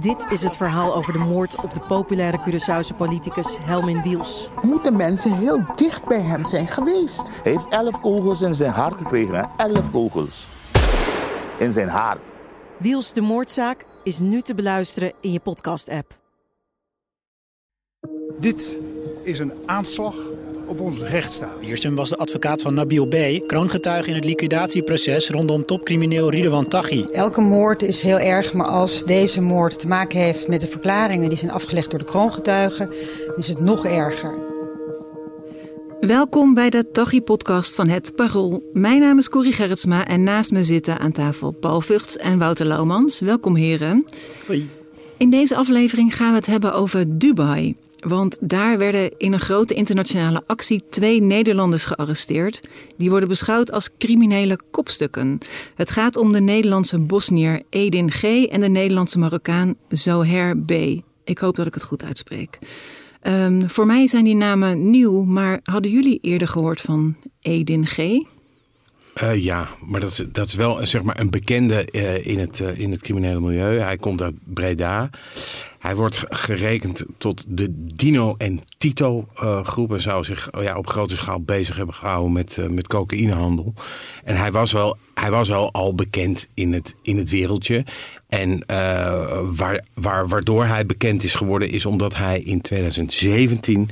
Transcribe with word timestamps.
Dit 0.00 0.26
is 0.30 0.42
het 0.42 0.56
verhaal 0.56 0.94
over 0.94 1.12
de 1.12 1.18
moord 1.18 1.56
op 1.56 1.74
de 1.74 1.80
populaire 1.80 2.40
Curaçaose 2.40 2.96
politicus 2.96 3.56
Helmin 3.58 4.02
Wiels. 4.02 4.48
Moeten 4.62 4.96
mensen 4.96 5.32
heel 5.32 5.64
dicht 5.74 6.04
bij 6.04 6.20
hem 6.20 6.44
zijn 6.44 6.66
geweest? 6.66 7.28
Hij 7.42 7.52
heeft 7.52 7.68
elf 7.68 8.00
kogels 8.00 8.40
in 8.40 8.54
zijn 8.54 8.70
hart 8.70 8.94
gekregen. 8.94 9.34
Hè? 9.34 9.44
Elf 9.56 9.90
kogels. 9.90 10.46
In 11.58 11.72
zijn 11.72 11.88
hart. 11.88 12.20
Wiels 12.76 13.12
de 13.12 13.20
moordzaak 13.20 13.84
is 14.04 14.18
nu 14.18 14.40
te 14.40 14.54
beluisteren 14.54 15.12
in 15.20 15.32
je 15.32 15.40
podcast-app. 15.40 16.18
Dit 18.38 18.76
is 19.22 19.38
een 19.38 19.52
aanslag 19.66 20.14
op 20.70 20.80
onze 20.80 21.06
rechtsstaat. 21.06 21.60
Wiersum 21.60 21.94
was 21.94 22.08
de 22.08 22.16
advocaat 22.16 22.62
van 22.62 22.74
Nabil 22.74 23.06
B., 23.06 23.46
kroongetuige 23.46 24.08
in 24.08 24.14
het 24.14 24.24
liquidatieproces 24.24 25.28
rondom 25.28 25.66
topcrimineel 25.66 26.30
Ridwan 26.30 26.68
Taghi. 26.68 27.04
Elke 27.04 27.40
moord 27.40 27.82
is 27.82 28.02
heel 28.02 28.18
erg, 28.18 28.52
maar 28.52 28.66
als 28.66 29.04
deze 29.04 29.40
moord 29.40 29.78
te 29.78 29.86
maken 29.86 30.18
heeft 30.18 30.48
met 30.48 30.60
de 30.60 30.66
verklaringen 30.66 31.28
die 31.28 31.38
zijn 31.38 31.50
afgelegd 31.50 31.90
door 31.90 31.98
de 31.98 32.04
kroongetuigen, 32.04 32.90
is 33.36 33.48
het 33.48 33.60
nog 33.60 33.86
erger. 33.86 34.38
Welkom 36.00 36.54
bij 36.54 36.70
de 36.70 36.90
Taghi-podcast 36.90 37.74
van 37.74 37.88
Het 37.88 38.14
Parool. 38.14 38.62
Mijn 38.72 39.00
naam 39.00 39.18
is 39.18 39.28
Corrie 39.28 39.52
Gerritsma 39.52 40.06
en 40.06 40.22
naast 40.22 40.50
me 40.50 40.64
zitten 40.64 40.98
aan 40.98 41.12
tafel 41.12 41.50
Paul 41.50 41.80
Vugts 41.80 42.16
en 42.16 42.38
Wouter 42.38 42.66
Laumans. 42.66 43.20
Welkom 43.20 43.56
heren. 43.56 44.06
Hoi. 44.46 44.68
In 45.16 45.30
deze 45.30 45.56
aflevering 45.56 46.16
gaan 46.16 46.30
we 46.30 46.36
het 46.36 46.46
hebben 46.46 46.72
over 46.74 47.18
Dubai. 47.18 47.76
Want 48.06 48.38
daar 48.40 48.78
werden 48.78 49.18
in 49.18 49.32
een 49.32 49.40
grote 49.40 49.74
internationale 49.74 50.42
actie 50.46 50.84
twee 50.90 51.22
Nederlanders 51.22 51.84
gearresteerd. 51.84 52.68
Die 52.96 53.10
worden 53.10 53.28
beschouwd 53.28 53.72
als 53.72 53.90
criminele 53.98 54.58
kopstukken. 54.70 55.38
Het 55.74 55.90
gaat 55.90 56.16
om 56.16 56.32
de 56.32 56.40
Nederlandse 56.40 56.98
Bosnier 56.98 57.62
Edin 57.70 58.10
G. 58.10 58.22
en 58.22 58.60
de 58.60 58.68
Nederlandse 58.68 59.18
Marokkaan 59.18 59.74
Zoher 59.88 60.58
B. 60.58 60.70
Ik 61.24 61.38
hoop 61.38 61.56
dat 61.56 61.66
ik 61.66 61.74
het 61.74 61.82
goed 61.82 62.04
uitspreek. 62.04 62.58
Um, 63.22 63.70
voor 63.70 63.86
mij 63.86 64.08
zijn 64.08 64.24
die 64.24 64.34
namen 64.34 64.90
nieuw, 64.90 65.24
maar 65.24 65.60
hadden 65.62 65.90
jullie 65.90 66.18
eerder 66.22 66.48
gehoord 66.48 66.80
van 66.80 67.16
Edin 67.40 67.86
G? 67.86 67.98
Uh, 69.22 69.42
ja, 69.42 69.68
maar 69.86 70.00
dat 70.00 70.24
dat 70.32 70.46
is 70.46 70.54
wel 70.54 70.86
zeg 70.86 71.02
maar, 71.02 71.20
een 71.20 71.30
bekende 71.30 71.88
uh, 71.92 72.26
in, 72.26 72.38
het, 72.38 72.60
uh, 72.60 72.78
in 72.78 72.90
het 72.90 73.00
criminele 73.00 73.40
milieu. 73.40 73.78
Hij 73.78 73.96
komt 73.96 74.22
uit 74.22 74.34
Breda. 74.44 75.10
Hij 75.78 75.96
wordt 75.96 76.24
gerekend 76.28 77.04
tot 77.18 77.44
de 77.48 77.66
Dino 77.94 78.34
en 78.38 78.60
Tito 78.78 79.28
groep. 79.62 79.92
En 79.92 80.00
zou 80.00 80.24
zich 80.24 80.52
oh 80.52 80.62
ja, 80.62 80.76
op 80.76 80.86
grote 80.86 81.16
schaal 81.16 81.40
bezig 81.40 81.76
hebben 81.76 81.94
gehouden 81.94 82.32
met, 82.32 82.58
met 82.70 82.86
cocaïnehandel. 82.86 83.74
En 84.24 84.36
hij 84.36 84.52
was 84.52 84.72
wel, 84.72 84.96
hij 85.14 85.30
was 85.30 85.48
wel 85.48 85.72
al 85.72 85.94
bekend 85.94 86.48
in 86.54 86.72
het, 86.72 86.94
in 87.02 87.16
het 87.16 87.30
wereldje. 87.30 87.84
En 88.28 88.64
waar, 89.56 89.84
waar, 89.94 90.28
waardoor 90.28 90.64
hij 90.64 90.86
bekend 90.86 91.24
is 91.24 91.34
geworden 91.34 91.70
is 91.70 91.86
omdat 91.86 92.16
hij 92.16 92.40
in 92.40 92.60
2017 92.60 93.88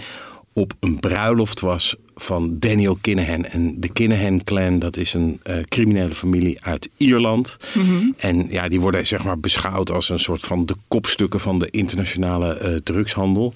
op 0.53 0.73
een 0.81 1.01
bruiloft 1.01 1.61
was 1.61 1.97
van 2.20 2.56
Daniel 2.58 2.98
Kinahan. 3.00 3.44
En 3.44 3.80
de 3.80 3.88
Kinahan-clan, 3.88 4.78
dat 4.78 4.97
is 4.97 5.14
een 5.14 5.41
uh, 5.44 5.56
criminele 5.69 6.14
familie 6.14 6.64
uit 6.64 6.88
Ierland. 6.97 7.56
Mm 7.75 7.84
-hmm. 7.84 8.14
En 8.16 8.47
ja, 8.48 8.69
die 8.69 8.80
worden 8.80 9.06
zeg 9.06 9.25
maar 9.25 9.41
beschouwd 9.41 9.91
als 9.91 10.08
een 10.08 10.19
soort 10.19 10.42
van 10.42 10.66
de 10.66 10.75
kopstukken 10.88 11.41
van 11.41 11.58
de 11.58 11.70
internationale 11.70 12.60
uh, 12.62 12.77
drugshandel. 12.77 13.55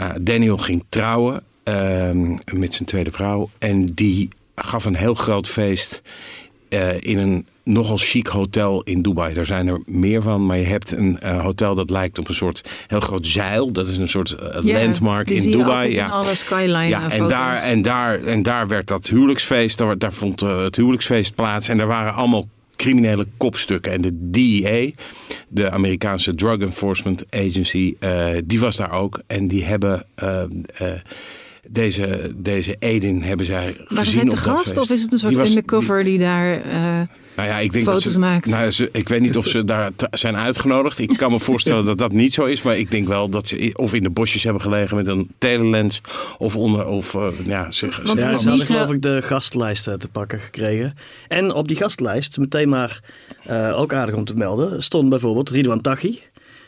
Uh, 0.00 0.10
Daniel 0.20 0.56
ging 0.56 0.84
trouwen 0.88 1.42
met 2.52 2.74
zijn 2.74 2.84
tweede 2.84 3.10
vrouw. 3.10 3.50
En 3.58 3.86
die 3.86 4.28
gaf 4.54 4.84
een 4.84 4.96
heel 4.96 5.14
groot 5.14 5.48
feest 5.48 6.02
in 7.00 7.18
een 7.18 7.46
nogal 7.66 7.96
chic 7.96 8.26
hotel 8.26 8.82
in 8.82 9.02
Dubai. 9.02 9.34
Daar 9.34 9.46
zijn 9.46 9.66
er 9.66 9.80
meer 9.86 10.22
van, 10.22 10.46
maar 10.46 10.58
je 10.58 10.64
hebt 10.64 10.92
een 10.92 11.18
uh, 11.24 11.40
hotel 11.40 11.74
dat 11.74 11.90
lijkt 11.90 12.18
op 12.18 12.28
een 12.28 12.34
soort 12.34 12.68
heel 12.86 13.00
groot 13.00 13.26
zeil. 13.26 13.72
Dat 13.72 13.86
is 13.86 13.96
een 13.96 14.08
soort 14.08 14.36
uh, 14.42 14.62
ja, 14.62 14.78
landmark 14.78 15.30
in 15.30 15.50
Dubai. 15.50 15.92
ja, 15.92 16.04
in 16.04 16.10
alle 16.10 16.34
skyline. 16.34 16.88
Ja, 16.88 17.10
en 17.10 17.28
daar, 17.28 17.62
en, 17.62 17.82
daar, 17.82 18.24
en 18.24 18.42
daar 18.42 18.68
werd 18.68 18.86
dat 18.86 19.06
huwelijksfeest, 19.06 19.78
daar, 19.78 19.98
daar 19.98 20.12
vond 20.12 20.40
het 20.40 20.76
huwelijksfeest 20.76 21.34
plaats. 21.34 21.68
En 21.68 21.76
daar 21.76 21.86
waren 21.86 22.14
allemaal 22.14 22.46
criminele 22.76 23.26
kopstukken. 23.36 23.92
En 23.92 24.00
de 24.00 24.30
DEA, 24.30 24.90
de 25.48 25.70
Amerikaanse 25.70 26.34
Drug 26.34 26.58
Enforcement 26.58 27.24
Agency, 27.30 27.96
die 28.44 28.60
was 28.60 28.76
daar 28.76 28.92
ook. 28.92 29.20
En 29.26 29.48
die 29.48 29.64
hebben 29.64 30.06
deze, 31.68 32.32
deze 32.36 32.76
Edin 32.78 33.22
hebben 33.22 33.46
zij 33.46 33.76
maar 33.88 34.04
gezien 34.04 34.20
het 34.20 34.30
de 34.30 34.36
gast 34.36 34.76
of 34.76 34.90
is 34.90 35.02
het 35.02 35.12
een 35.12 35.18
soort 35.18 35.48
undercover 35.48 36.02
die, 36.02 36.18
die 36.18 36.26
daar 36.26 36.66
uh, 36.66 37.00
nou 37.36 37.48
ja, 37.48 37.58
ik 37.58 37.72
denk 37.72 37.84
foto's 37.84 38.04
dat 38.04 38.12
ze, 38.12 38.18
maakt? 38.18 38.46
Nou, 38.46 38.70
ze, 38.70 38.88
ik 38.92 39.08
weet 39.08 39.20
niet 39.20 39.36
of 39.36 39.46
ze 39.46 39.64
daar 39.64 39.90
zijn 40.10 40.36
uitgenodigd. 40.36 40.98
Ik 40.98 41.16
kan 41.16 41.30
me 41.30 41.40
voorstellen 41.50 41.84
dat 41.84 41.98
dat 41.98 42.12
niet 42.12 42.34
zo 42.34 42.44
is. 42.44 42.62
Maar 42.62 42.78
ik 42.78 42.90
denk 42.90 43.08
wel 43.08 43.28
dat 43.28 43.48
ze 43.48 43.70
of 43.74 43.94
in 43.94 44.02
de 44.02 44.10
bosjes 44.10 44.42
hebben 44.42 44.62
gelegen 44.62 44.96
met 44.96 45.06
een 45.06 45.30
telelens. 45.38 46.00
Of 46.38 46.56
onder, 46.56 46.86
of 46.86 47.14
uh, 47.14 47.26
ja, 47.44 47.70
ze, 47.70 47.88
Want 48.04 48.18
ja, 48.18 48.36
ze 48.36 48.48
hadden 48.48 48.66
geloof 48.66 48.90
ik 48.90 49.02
de 49.02 49.22
gastlijst 49.22 49.84
te 49.84 50.08
pakken 50.12 50.40
gekregen. 50.40 50.94
En 51.28 51.52
op 51.52 51.68
die 51.68 51.76
gastlijst, 51.76 52.38
meteen 52.38 52.68
maar 52.68 53.00
uh, 53.50 53.80
ook 53.80 53.92
aardig 53.92 54.14
om 54.14 54.24
te 54.24 54.34
melden, 54.34 54.82
stond 54.82 55.08
bijvoorbeeld 55.08 55.50
Ridwan 55.50 55.80
Taghi. 55.80 56.18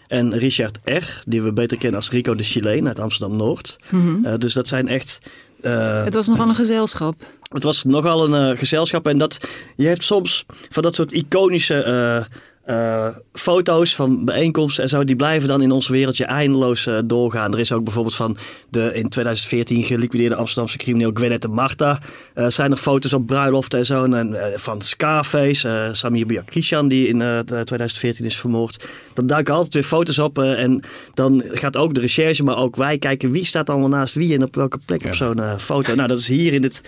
En 0.08 0.34
Richard 0.34 0.78
R., 0.84 1.22
die 1.26 1.42
we 1.42 1.52
beter 1.52 1.78
kennen 1.78 2.00
als 2.00 2.10
Rico 2.10 2.34
de 2.34 2.42
Chileen 2.42 2.86
uit 2.86 2.98
Amsterdam-Noord. 2.98 3.76
Mm 3.90 4.00
-hmm. 4.00 4.26
uh, 4.26 4.34
dus 4.38 4.52
dat 4.52 4.68
zijn 4.68 4.88
echt... 4.88 5.18
Uh, 5.60 6.04
het 6.04 6.14
was 6.14 6.26
nogal 6.26 6.48
een 6.48 6.54
gezelschap. 6.54 7.14
Het 7.52 7.62
was 7.62 7.84
nogal 7.84 8.24
een 8.24 8.52
uh, 8.52 8.58
gezelschap. 8.58 9.06
En 9.06 9.18
dat, 9.18 9.48
je 9.76 9.86
hebt 9.86 10.02
soms 10.02 10.46
van 10.70 10.82
dat 10.82 10.94
soort 10.94 11.12
iconische 11.12 12.26
uh, 12.68 13.08
foto's 13.32 13.94
van 13.94 14.24
bijeenkomsten 14.24 14.82
en 14.82 14.88
zo, 14.88 15.04
die 15.04 15.16
blijven 15.16 15.48
dan 15.48 15.62
in 15.62 15.70
ons 15.70 15.88
wereldje 15.88 16.24
eindeloos 16.24 16.86
uh, 16.86 16.98
doorgaan. 17.04 17.52
Er 17.52 17.58
is 17.58 17.72
ook 17.72 17.84
bijvoorbeeld 17.84 18.14
van 18.14 18.36
de 18.70 18.90
in 18.94 19.08
2014 19.08 19.82
geliquideerde 19.82 20.34
Amsterdamse 20.34 20.76
crimineel 20.76 21.10
Gwenet 21.14 21.42
de 21.42 21.48
Marta. 21.48 21.98
Uh, 22.34 22.46
zijn 22.48 22.70
er 22.70 22.76
foto's 22.76 23.12
op 23.12 23.26
bruiloften 23.26 23.78
en 23.78 23.86
zo. 23.86 24.04
En, 24.04 24.36
van 24.54 24.82
Scarface, 24.82 25.88
Samir 25.92 26.26
Biakrishan, 26.26 26.88
die 26.88 27.08
in 27.08 27.18
2014 27.44 28.24
is 28.24 28.36
vermoord. 28.36 28.86
Dan 29.14 29.26
duiken 29.26 29.54
altijd 29.54 29.74
weer 29.74 29.82
foto's 29.82 30.18
op 30.18 30.38
en 30.38 30.82
dan 31.14 31.42
gaat 31.46 31.76
ook 31.76 31.94
de 31.94 32.00
recherche, 32.00 32.42
maar 32.42 32.56
ook 32.56 32.76
wij 32.76 32.98
kijken 32.98 33.30
wie 33.30 33.44
staat 33.44 33.70
allemaal 33.70 33.88
naast 33.88 34.14
wie 34.14 34.34
en 34.34 34.42
op 34.42 34.54
welke 34.54 34.78
plek 34.84 35.02
ja. 35.02 35.08
op 35.08 35.14
zo'n 35.14 35.40
foto. 35.58 35.94
Nou, 35.94 36.08
dat 36.08 36.18
is 36.18 36.28
hier 36.28 36.52
in 36.52 36.60
dit, 36.60 36.82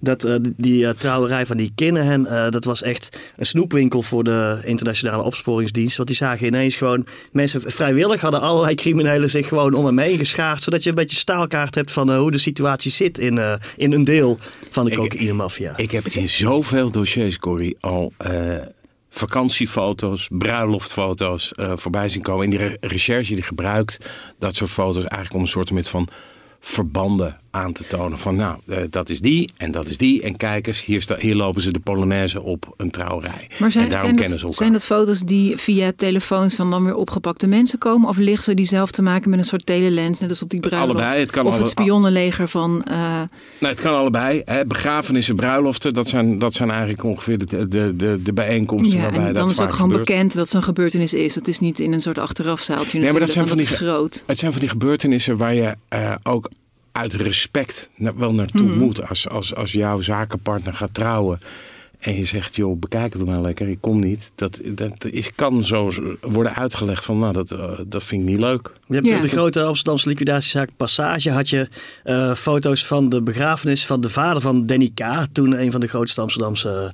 dat, 0.00 0.38
die 0.56 0.94
trouwerij 0.94 1.46
van 1.46 1.56
die 1.56 1.72
Kinnahan. 1.74 2.50
dat 2.50 2.64
was 2.64 2.82
echt 2.82 3.18
een 3.36 3.46
snoepwinkel 3.46 4.02
voor 4.02 4.24
de 4.24 4.60
internationale 4.64 5.23
opsporingsdienst. 5.24 5.96
Want 5.96 6.08
die 6.08 6.16
zagen 6.16 6.46
ineens 6.46 6.76
gewoon 6.76 7.06
mensen 7.32 7.60
vrijwillig 7.72 8.20
hadden 8.20 8.40
allerlei 8.40 8.74
criminelen 8.74 9.30
zich 9.30 9.48
gewoon 9.48 9.74
om 9.74 9.86
hem 9.86 9.98
heen 9.98 10.18
geschaard. 10.18 10.62
Zodat 10.62 10.82
je 10.82 10.88
een 10.88 10.94
beetje 10.94 11.16
staalkaart 11.16 11.74
hebt 11.74 11.90
van 11.90 12.10
uh, 12.10 12.18
hoe 12.18 12.30
de 12.30 12.38
situatie 12.38 12.90
zit 12.90 13.18
in, 13.18 13.36
uh, 13.36 13.54
in 13.76 13.92
een 13.92 14.04
deel 14.04 14.38
van 14.70 14.84
de 14.84 14.96
cocaïne-maffia. 14.96 15.76
Ik 15.76 15.90
heb 15.90 16.06
in 16.06 16.28
zoveel 16.28 16.90
dossiers, 16.90 17.38
Corrie, 17.38 17.76
al 17.80 18.12
uh, 18.26 18.56
vakantiefoto's, 19.10 20.28
bruiloftfoto's 20.30 21.52
voorbij 21.56 22.08
zien 22.08 22.22
komen. 22.22 22.44
En 22.44 22.50
die 22.50 22.58
re 22.58 22.76
recherche 22.80 23.34
die 23.34 23.42
gebruikt 23.42 23.98
dat 24.38 24.56
soort 24.56 24.70
foto's 24.70 25.04
eigenlijk 25.04 25.34
om 25.34 25.40
een 25.40 25.46
soort 25.46 25.88
van 25.88 26.08
verbanden 26.60 27.42
aan 27.54 27.72
te 27.72 27.86
tonen. 27.86 28.18
Van 28.18 28.36
nou, 28.36 28.58
uh, 28.66 28.76
dat 28.90 29.10
is 29.10 29.20
die 29.20 29.50
en 29.56 29.70
dat 29.70 29.86
is 29.86 29.98
die. 29.98 30.22
En 30.22 30.36
kijk 30.36 30.66
eens, 30.66 30.84
hier, 30.84 31.02
sta, 31.02 31.16
hier 31.18 31.34
lopen 31.34 31.62
ze 31.62 31.72
de 31.72 31.78
Polonaise 31.78 32.42
op 32.42 32.74
een 32.76 32.90
trouwerij. 32.90 33.48
Maar 33.58 33.70
zijn, 33.70 33.84
en 33.84 33.90
daarom 33.90 34.08
zijn, 34.08 34.20
kennen 34.20 34.40
dat, 34.40 34.50
ze 34.50 34.56
zijn 34.56 34.72
dat 34.72 34.84
foto's 34.84 35.20
die 35.20 35.56
via 35.56 35.92
telefoons 35.96 36.54
van 36.54 36.70
dan 36.70 36.84
weer 36.84 36.94
opgepakte 36.94 37.46
mensen 37.46 37.78
komen? 37.78 38.08
Of 38.08 38.16
liggen 38.16 38.44
ze 38.44 38.54
die 38.54 38.66
zelf 38.66 38.90
te 38.90 39.02
maken 39.02 39.30
met 39.30 39.38
een 39.38 39.44
soort 39.44 39.66
telelens, 39.66 40.20
net 40.20 40.30
als 40.30 40.42
op 40.42 40.50
die 40.50 40.60
bruiloft? 40.60 41.00
Allebei. 41.00 41.20
Het 41.20 41.30
kan 41.30 41.46
of 41.46 41.52
alle, 41.52 41.60
het 41.60 41.70
spionnenleger 41.70 42.48
van... 42.48 42.84
Uh... 42.90 43.20
Nee, 43.58 43.70
het 43.70 43.80
kan 43.80 43.94
allebei. 43.94 44.42
Hè. 44.44 44.66
Begrafenissen, 44.66 45.36
bruiloften, 45.36 45.94
dat 45.94 46.08
zijn, 46.08 46.38
dat 46.38 46.54
zijn 46.54 46.70
eigenlijk 46.70 47.04
ongeveer 47.04 47.38
de, 47.38 47.68
de, 47.68 47.96
de, 47.96 48.22
de 48.22 48.32
bijeenkomsten 48.32 48.96
ja, 48.96 49.02
waarbij 49.02 49.26
en 49.26 49.34
dan 49.34 49.42
dat 49.42 49.50
is 49.50 49.60
ook 49.60 49.72
gewoon 49.72 49.90
gebeurt. 49.90 50.08
bekend 50.08 50.34
dat 50.34 50.48
zo'n 50.48 50.62
gebeurtenis 50.62 51.14
is. 51.14 51.34
Het 51.34 51.48
is 51.48 51.60
niet 51.60 51.78
in 51.78 51.92
een 51.92 52.00
soort 52.00 52.18
achterafzaaltje 52.18 52.98
Nee, 52.98 53.10
maar 53.10 53.20
dat 53.20 53.30
zijn, 53.30 53.48
van 53.48 53.58
van 53.58 53.66
die, 53.66 53.76
groot. 53.76 54.22
het 54.26 54.38
zijn 54.38 54.50
van 54.50 54.60
die 54.60 54.68
gebeurtenissen 54.68 55.36
waar 55.36 55.54
je 55.54 55.74
uh, 55.94 56.14
ook 56.22 56.50
uit 56.94 57.14
respect 57.14 57.90
wel 58.16 58.34
naartoe 58.34 58.68
Mhm. 58.68 58.78
moet. 58.78 59.08
Als, 59.08 59.28
als, 59.28 59.54
als 59.54 59.72
jouw 59.72 60.00
zakenpartner 60.00 60.74
gaat 60.74 60.94
trouwen 60.94 61.40
en 61.98 62.16
je 62.16 62.24
zegt, 62.24 62.56
joh, 62.56 62.78
bekijk 62.78 63.12
het 63.12 63.26
maar 63.26 63.40
lekker, 63.40 63.68
ik 63.68 63.80
kom 63.80 64.00
niet. 64.00 64.30
Dat, 64.34 64.60
dat 64.64 65.04
is, 65.04 65.34
kan 65.34 65.64
zo 65.64 65.90
worden 66.20 66.54
uitgelegd 66.54 67.04
van, 67.04 67.18
nou, 67.18 67.32
dat, 67.32 67.52
uh, 67.52 67.70
dat 67.86 68.04
vind 68.04 68.22
ik 68.22 68.28
niet 68.28 68.38
leuk. 68.38 68.70
Je 68.86 68.94
hebt 68.94 69.08
ja. 69.08 69.20
de 69.20 69.28
grote 69.28 69.62
Amsterdamse 69.62 70.08
liquidatiezaak 70.08 70.70
Passage. 70.76 71.30
Had 71.30 71.50
je 71.50 71.68
uh, 72.04 72.34
foto's 72.34 72.86
van 72.86 73.08
de 73.08 73.22
begrafenis 73.22 73.86
van 73.86 74.00
de 74.00 74.08
vader 74.08 74.42
van 74.42 74.66
Danny 74.66 74.90
K. 74.94 75.26
Toen 75.32 75.60
een 75.60 75.70
van 75.70 75.80
de 75.80 75.86
grootste 75.86 76.20
Amsterdamse 76.20 76.92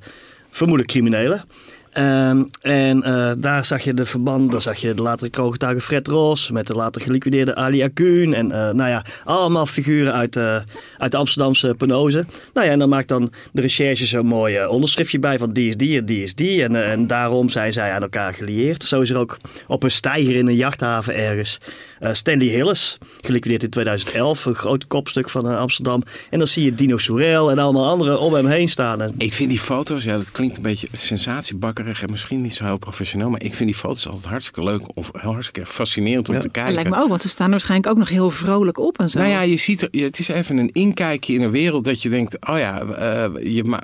uh, 0.50 0.84
criminelen. 0.84 1.44
Ehm, 1.90 2.44
en 2.62 3.02
eh, 3.02 3.30
daar 3.38 3.64
zag 3.64 3.82
je 3.82 3.94
de 3.94 4.04
verband, 4.04 4.50
daar 4.50 4.60
zag 4.60 4.76
je 4.76 4.94
de 4.94 5.02
latere 5.02 5.30
kroongetuige 5.30 5.80
Fred 5.80 6.08
Ross 6.08 6.50
met 6.50 6.66
de 6.66 6.74
later 6.74 7.00
geliquideerde 7.00 7.54
Ali 7.54 7.82
Akun. 7.82 8.34
En 8.34 8.52
eh, 8.52 8.70
nou 8.70 8.90
ja, 8.90 9.04
allemaal 9.24 9.66
figuren 9.66 10.12
uit, 10.12 10.36
eh, 10.36 10.56
uit 10.98 11.10
de 11.10 11.16
Amsterdamse 11.16 11.74
penose. 11.78 12.26
Nou 12.54 12.66
ja, 12.66 12.72
en 12.72 12.78
dan 12.78 12.88
maakt 12.88 13.08
dan 13.08 13.32
de 13.52 13.60
recherche 13.60 14.06
zo'n 14.06 14.26
mooi 14.26 14.66
onderschriftje 14.66 15.18
bij 15.18 15.38
van 15.38 15.52
die 15.52 15.68
is 15.68 15.76
die 15.76 15.98
en 15.98 16.06
die 16.06 16.22
is 16.22 16.34
die. 16.34 16.62
En, 16.62 16.84
en 16.84 17.06
daarom 17.06 17.48
zijn 17.48 17.72
zij 17.72 17.92
aan 17.92 18.02
elkaar 18.02 18.34
gelieerd. 18.34 18.84
Zo 18.84 19.00
is 19.00 19.10
er 19.10 19.18
ook 19.18 19.36
op 19.66 19.82
een 19.82 19.90
steiger 19.90 20.34
in 20.34 20.46
een 20.46 20.54
jachthaven 20.54 21.14
ergens 21.14 21.58
Stanley 22.00 22.46
Hillis, 22.48 22.98
geliquideerd 23.20 23.62
in 23.62 23.70
2011. 23.70 24.44
Een 24.44 24.54
groot 24.54 24.86
kopstuk 24.86 25.28
van 25.28 25.48
eh, 25.48 25.58
Amsterdam. 25.58 26.02
En 26.30 26.38
dan 26.38 26.46
zie 26.46 26.64
je 26.64 26.74
Dino 26.74 26.96
Soerel 26.96 27.50
en 27.50 27.58
allemaal 27.58 27.88
anderen 27.88 28.20
om 28.20 28.34
hem 28.34 28.46
heen 28.46 28.68
staan. 28.68 29.02
En 29.02 29.14
Ik 29.18 29.34
vind 29.34 29.50
die 29.50 29.58
foto's, 29.58 30.04
ja, 30.04 30.16
dat 30.16 30.30
klinkt 30.32 30.56
een 30.56 30.62
beetje 30.62 30.88
sensatiebakkerig 30.92 32.02
en 32.02 32.10
misschien 32.10 32.40
niet 32.42 32.54
zo 32.54 32.64
heel 32.64 32.78
professioneel, 32.78 33.30
maar 33.30 33.42
ik 33.42 33.54
vind 33.54 33.68
die 33.70 33.78
foto's 33.78 34.06
altijd 34.06 34.24
hartstikke 34.26 34.64
leuk 34.64 34.96
of 34.96 35.10
heel 35.12 35.32
hartstikke 35.32 35.66
fascinerend 35.70 36.28
om 36.28 36.34
Ja. 36.34 36.40
te 36.40 36.46
Dat 36.46 36.56
kijken. 36.56 36.74
lijkt 36.74 36.90
me 36.90 36.96
ook, 37.02 37.08
want 37.08 37.22
ze 37.22 37.28
staan 37.28 37.50
waarschijnlijk 37.50 37.90
ook 37.92 37.98
nog 37.98 38.08
heel 38.08 38.30
vrolijk 38.30 38.78
op 38.78 38.98
en 38.98 39.08
zo. 39.08 39.18
Nou 39.18 39.30
ja, 39.30 39.40
je 39.40 39.56
ziet 39.56 39.88
het 39.90 40.18
is 40.18 40.28
even 40.28 40.56
een 40.56 40.70
inkijkje 40.72 41.34
in 41.34 41.42
een 41.42 41.50
wereld 41.50 41.84
dat 41.84 42.02
je 42.02 42.08
denkt, 42.08 42.46
oh 42.50 42.58
ja, 42.58 42.80
eh, 42.82 43.54
je, 43.54 43.78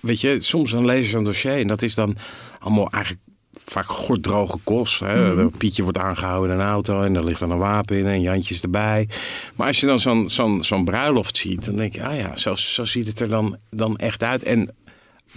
weet 0.00 0.20
je, 0.20 0.36
soms 0.40 0.70
dan 0.70 0.84
lees 0.84 1.04
je 1.04 1.10
zo'n 1.10 1.24
dossier 1.24 1.58
en 1.58 1.66
dat 1.66 1.82
is 1.82 1.94
dan 1.94 2.16
allemaal 2.60 2.90
eigenlijk 2.90 3.22
vaak 3.64 3.86
gorddroge 3.90 4.58
kost. 4.64 5.00
Hè? 5.00 5.34
Mhm. 5.34 5.48
Pietje 5.56 5.82
wordt 5.82 5.98
aangehouden 5.98 6.54
in 6.54 6.60
een 6.62 6.66
auto 6.66 7.02
en 7.02 7.16
er 7.16 7.24
ligt 7.24 7.40
dan 7.40 7.50
een 7.50 7.58
wapen 7.58 7.96
in 7.96 8.06
en 8.06 8.20
Jantjes 8.20 8.60
erbij. 8.60 9.08
Maar 9.54 9.66
als 9.66 9.80
je 9.80 9.86
dan 9.86 10.00
zo'n 10.00 10.30
zo'n 10.30 10.62
zo'n 10.62 10.84
bruiloft 10.84 11.36
ziet, 11.36 11.64
dan 11.64 11.76
denk 11.76 11.94
je, 11.94 12.04
ah 12.04 12.16
ja, 12.16 12.36
zo, 12.36 12.54
zo 12.54 12.84
ziet 12.84 13.06
het 13.06 13.20
er 13.20 13.28
dan, 13.28 13.56
dan 13.70 13.96
echt 13.96 14.22
uit. 14.22 14.42
En 14.42 14.74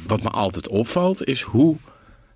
wat 0.08 0.24
me 0.24 0.30
altijd 0.30 0.68
opvalt, 0.68 1.26
is 1.28 1.42
hoe 1.42 1.78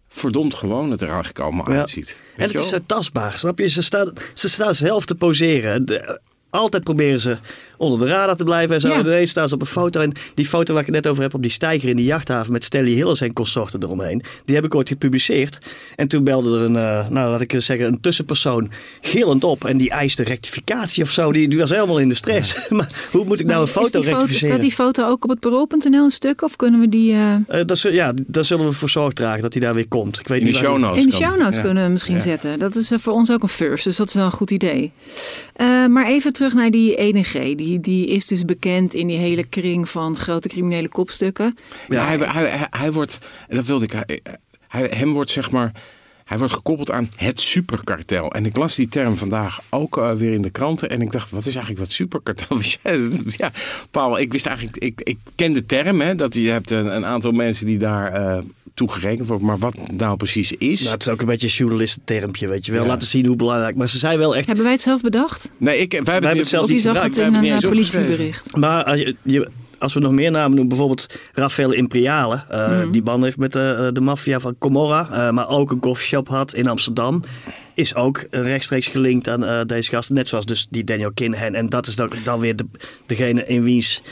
verdomd 0.08 0.54
gewoon 0.54 0.92
het 0.92 1.02
er 1.02 1.08
eigenlijk 1.08 1.40
allemaal 1.40 1.72
Ja. 1.72 1.78
uitziet. 1.80 2.06
Weet 2.06 2.18
En 2.36 2.56
het 2.56 2.74
is 2.74 2.80
tastbaar, 2.86 3.34
snap 3.34 3.60
je? 3.60 3.68
Ze 3.68 3.82
staan, 3.84 4.14
ze 4.34 4.50
staan 4.50 4.74
zelf 4.74 5.06
te 5.06 5.16
poseren. 5.16 5.86
De- 5.86 6.20
altijd 6.50 6.84
proberen 6.84 7.20
ze 7.20 7.38
onder 7.80 8.00
de 8.00 8.06
radar 8.14 8.36
te 8.36 8.44
blijven. 8.44 8.76
En 8.76 8.82
zo. 8.82 8.88
Ja. 8.88 8.94
En 8.96 9.06
ineens 9.06 9.30
staan 9.30 9.48
ze 9.48 9.54
op 9.54 9.62
een 9.62 9.68
foto. 9.68 10.00
En 10.02 10.12
die 10.34 10.46
foto 10.46 10.72
waar 10.74 10.82
ik 10.82 10.88
het 10.94 10.96
net 11.04 11.08
over 11.08 11.24
heb 11.24 11.34
op 11.34 11.42
die 11.42 11.52
steiger 11.52 11.90
in 11.90 11.96
die 11.96 12.06
jachthaven... 12.06 12.52
met 12.54 12.64
Stanley 12.64 12.92
Hillis 12.92 13.22
en 13.22 13.34
consorten 13.34 13.84
eromheen. 13.84 14.22
Die 14.46 14.56
heb 14.56 14.66
ik 14.66 14.76
ooit 14.76 14.88
gepubliceerd. 14.90 15.58
En 15.96 16.08
toen 16.08 16.24
belde 16.24 16.58
er 16.58 16.64
een, 16.64 16.76
eh, 16.76 17.08
nou 17.10 17.30
laat 17.32 17.42
ik 17.42 17.54
eens 17.54 17.66
zeggen, 17.66 17.88
een 17.88 18.02
tussenpersoon 18.02 18.72
gillend 19.02 19.44
op. 19.44 19.66
En 19.66 19.78
die 19.78 19.90
eiste 19.90 20.24
rectificatie 20.24 21.04
of 21.04 21.10
zo. 21.10 21.32
Die, 21.32 21.48
die 21.48 21.60
was 21.60 21.70
helemaal 21.70 21.98
in 22.00 22.10
de 22.10 22.16
stress. 22.16 22.70
maar 22.70 23.08
hoe 23.12 23.26
moet 23.26 23.40
ik 23.40 23.46
nou 23.46 23.60
een 23.60 23.66
Is 23.68 23.72
foto 23.72 23.90
die 23.92 24.02
foto, 24.02 24.10
rectificeren? 24.18 24.50
staat 24.54 24.62
die 24.62 24.72
foto 24.76 25.08
ook 25.08 25.24
op 25.24 25.30
het 25.30 25.40
parool.nl 25.40 26.04
een 26.04 26.12
stuk? 26.12 26.42
Of 26.42 26.56
kunnen 26.56 26.80
we 26.80 26.90
die 26.90 27.14
eh, 27.14 27.34
Eh, 27.48 27.66
dat, 27.66 27.80
ja, 27.82 28.14
daar 28.28 28.44
zullen 28.44 28.66
we 28.66 28.72
voor 28.72 28.90
zorg 28.90 29.14
dragen 29.14 29.42
dat 29.42 29.54
hij 29.54 29.62
daar 29.62 29.74
weer 29.74 29.88
komt. 29.88 30.20
Ik 30.20 30.28
weet 30.28 30.40
in 30.40 30.46
de 30.46 30.52
niet 30.52 30.62
waar 30.62 30.70
show 30.70 30.78
die- 30.80 30.86
notes. 30.88 31.04
in 31.04 31.10
de 31.10 31.16
show 31.16 31.40
notes 31.40 31.56
Ja. 31.56 31.62
kunnen 31.62 31.84
we 31.86 31.90
misschien 31.92 32.16
Ja. 32.16 32.20
zetten? 32.22 32.60
Dat 32.60 32.76
is 32.76 32.92
voor 32.96 33.14
ons 33.14 33.32
ook 33.32 33.42
een 33.44 33.48
first, 33.50 33.84
dus 33.84 33.96
dat 33.96 34.08
is 34.08 34.14
wel 34.14 34.26
een 34.26 34.32
goed 34.32 34.52
idee. 34.52 34.92
Eh, 35.56 35.86
maar 35.86 36.08
even 36.08 36.34
terug 36.34 36.54
naar 36.54 36.72
die 36.72 36.96
ENG. 36.96 37.56
Die, 37.56 37.69
die 37.78 38.08
is 38.08 38.28
dus 38.28 38.46
bekend 38.46 38.94
in 38.94 39.08
die 39.08 39.18
hele 39.18 39.44
kring 39.44 39.90
van 39.90 40.18
grote 40.18 40.48
criminele 40.48 40.90
kopstukken. 40.90 41.58
Ja, 41.88 42.06
hij, 42.06 42.18
hij, 42.18 42.50
hij, 42.50 42.68
hij 42.70 42.92
wordt, 42.92 43.18
dat 43.48 43.66
wilde 43.66 43.86
ik, 43.86 43.92
hij, 44.68 44.90
hem 44.92 45.14
wordt 45.14 45.30
zeg 45.30 45.52
maar, 45.52 45.72
hij 46.26 46.38
wordt 46.38 46.54
gekoppeld 46.54 46.92
aan 46.92 47.10
het 47.16 47.42
superkartel. 47.42 48.32
En 48.32 48.46
ik 48.46 48.58
las 48.58 48.76
die 48.76 48.88
term 48.88 49.18
vandaag 49.18 49.62
ook 49.70 49.98
eh, 49.98 50.12
weer 50.12 50.34
in 50.34 50.42
de 50.42 50.50
kranten 50.50 50.90
en 50.90 51.02
ik 51.02 51.12
dacht, 51.12 51.32
wat 51.32 51.46
is 51.46 51.56
eigenlijk 51.56 51.80
dat 51.80 51.92
superkartel? 51.92 52.58
Ja, 53.38 53.52
Paul, 53.92 54.20
ik 54.20 54.32
wist 54.32 54.46
eigenlijk, 54.46 54.78
ik, 54.78 55.02
ik 55.04 55.18
ken 55.36 55.54
de 55.54 55.66
term, 55.66 56.02
hè, 56.02 56.16
dat 56.16 56.36
je 56.36 56.50
hebt 56.50 56.72
een, 56.72 56.96
een 56.96 57.06
aantal 57.06 57.32
mensen 57.32 57.66
die 57.66 57.78
daar 57.78 58.14
eh 58.14 58.44
toe 58.80 58.92
gerekend 58.92 59.28
worden, 59.28 59.48
maar 59.48 59.58
wat 59.58 59.92
nou 59.92 60.18
precies 60.18 60.52
is. 60.52 60.80
Nou, 60.80 60.92
het 60.94 61.02
is 61.02 61.08
ook 61.10 61.22
een 61.22 61.28
beetje 61.28 61.48
een 61.48 61.54
journalistentermpje, 61.54 62.48
weet 62.48 62.66
je 62.66 62.72
wel. 62.72 62.82
Ja. 62.82 62.88
Laten 62.88 63.08
zien 63.08 63.26
hoe 63.26 63.36
belangrijk. 63.36 63.76
Maar 63.76 63.90
ze 63.90 63.98
zijn 63.98 64.18
wel 64.18 64.36
echt 64.36 64.46
Hebben 64.46 64.64
wij 64.64 64.74
het 64.74 64.82
zelf 64.82 65.02
bedacht? 65.02 65.50
nee, 65.58 65.78
ik, 65.78 65.92
wij 65.92 65.98
hebben, 65.98 66.14
hebben 66.14 66.38
het 66.38 66.48
zelf 66.48 66.70
niet 66.70 66.82
zag 66.82 66.92
gebruikt. 66.94 67.16
het 67.16 67.26
wij 67.32 67.34
in 67.42 67.46
hebben 67.46 67.52
een 67.58 67.64
eh, 67.64 67.70
politiebericht? 67.70 68.56
Maar 68.56 68.84
als, 68.84 69.00
je, 69.00 69.16
je- 69.24 69.48
als 69.78 69.94
we 69.94 70.00
nog 70.00 70.12
meer 70.12 70.32
namen 70.32 70.50
noemen, 70.50 70.68
bijvoorbeeld 70.68 71.20
Raffaele 71.34 71.76
Imperiale. 71.76 72.44
eh, 72.50 72.68
Mhm. 72.80 72.92
Die 72.92 73.02
band 73.02 73.24
heeft 73.24 73.38
met 73.38 73.52
de, 73.52 73.90
de 73.94 74.02
maffia 74.02 74.40
van 74.40 74.56
Comorra. 74.60 75.10
eh, 75.12 75.32
maar 75.34 75.50
ook 75.50 75.72
een 75.72 75.80
coffeeshop 75.80 76.28
had 76.28 76.54
in 76.54 76.68
Amsterdam. 76.68 77.24
Is 77.74 77.96
ook 77.96 78.26
rechtstreeks 78.32 78.88
gelinkt 78.88 79.28
aan 79.30 79.46
eh, 79.46 79.60
deze 79.66 79.90
gasten. 79.90 80.16
Net 80.16 80.28
zoals 80.28 80.46
dus 80.46 80.68
die 80.70 80.84
Daniel 80.84 81.12
Kinhan. 81.14 81.54
En 81.54 81.66
dat 81.68 81.88
is 81.88 81.96
dan, 81.96 82.10
dan 82.24 82.40
weer 82.40 82.56
de, 82.56 82.66
degene 83.06 83.46
in 83.48 83.64
wiens 83.64 84.02
eh, 84.04 84.10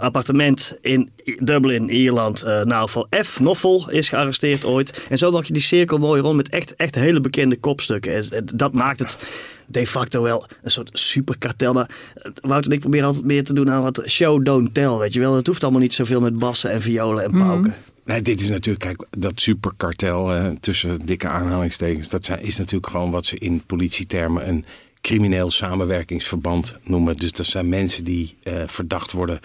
appartement 0.00 0.76
in 0.80 1.10
Dublin, 1.36 1.88
Ierland, 1.88 2.42
eh 2.42 2.62
Naval 2.62 3.06
F. 3.22 3.40
Noffel 3.40 3.90
is 3.90 4.08
gearresteerd 4.08 4.64
ooit. 4.64 5.06
En 5.08 5.18
zo 5.18 5.30
maak 5.30 5.44
je 5.44 5.52
die 5.52 5.62
cirkel 5.62 5.98
mooi 5.98 6.20
rond 6.20 6.36
met 6.36 6.48
echt, 6.48 6.76
echt 6.76 6.94
hele 6.94 7.20
bekende 7.20 7.56
kopstukken. 7.56 8.14
En, 8.14 8.24
en 8.30 8.46
dat 8.54 8.72
maakt 8.72 8.98
het 8.98 9.18
de 9.66 9.86
facto 9.86 10.22
wel 10.22 10.46
een 10.62 10.70
soort 10.70 10.90
superkartel. 10.92 11.72
Maar 11.72 11.90
eh, 12.14 12.30
Wout 12.40 12.66
en 12.66 12.72
ik 12.72 12.80
proberen 12.80 13.06
altijd 13.06 13.24
meer 13.24 13.44
te 13.44 13.52
doen 13.52 13.70
aan 13.70 13.82
wat 13.82 14.02
show, 14.06 14.44
don't 14.44 14.74
tell. 14.74 14.96
Weet 14.96 15.12
je 15.12 15.20
wel, 15.20 15.36
het 15.36 15.46
hoeft 15.46 15.62
allemaal 15.62 15.80
niet 15.80 15.94
zoveel 15.94 16.20
met 16.20 16.38
bassen 16.38 16.70
en 16.70 16.80
violen 16.80 17.24
en 17.24 17.30
pauken. 17.30 17.74
Nee, 18.04 18.22
dit 18.22 18.40
is 18.40 18.50
natuurlijk, 18.50 18.84
kijk, 18.84 19.06
dat 19.18 19.40
superkartel 19.40 20.34
eh, 20.34 20.46
tussen 20.60 21.06
dikke 21.06 21.28
aanhalingstekens, 21.28 22.08
dat 22.08 22.24
zijn, 22.24 22.42
is 22.42 22.56
natuurlijk 22.56 22.90
gewoon 22.90 23.10
wat 23.10 23.26
ze 23.26 23.38
in 23.38 23.62
politietermen 23.66 24.48
een 24.48 24.64
crimineel 25.08 25.50
samenwerkingsverband 25.50 26.76
noemen. 26.82 27.16
Dus 27.16 27.32
dat 27.32 27.46
zijn 27.46 27.68
mensen 27.68 28.04
die 28.04 28.36
eh, 28.42 28.62
verdacht 28.66 29.12
worden 29.12 29.40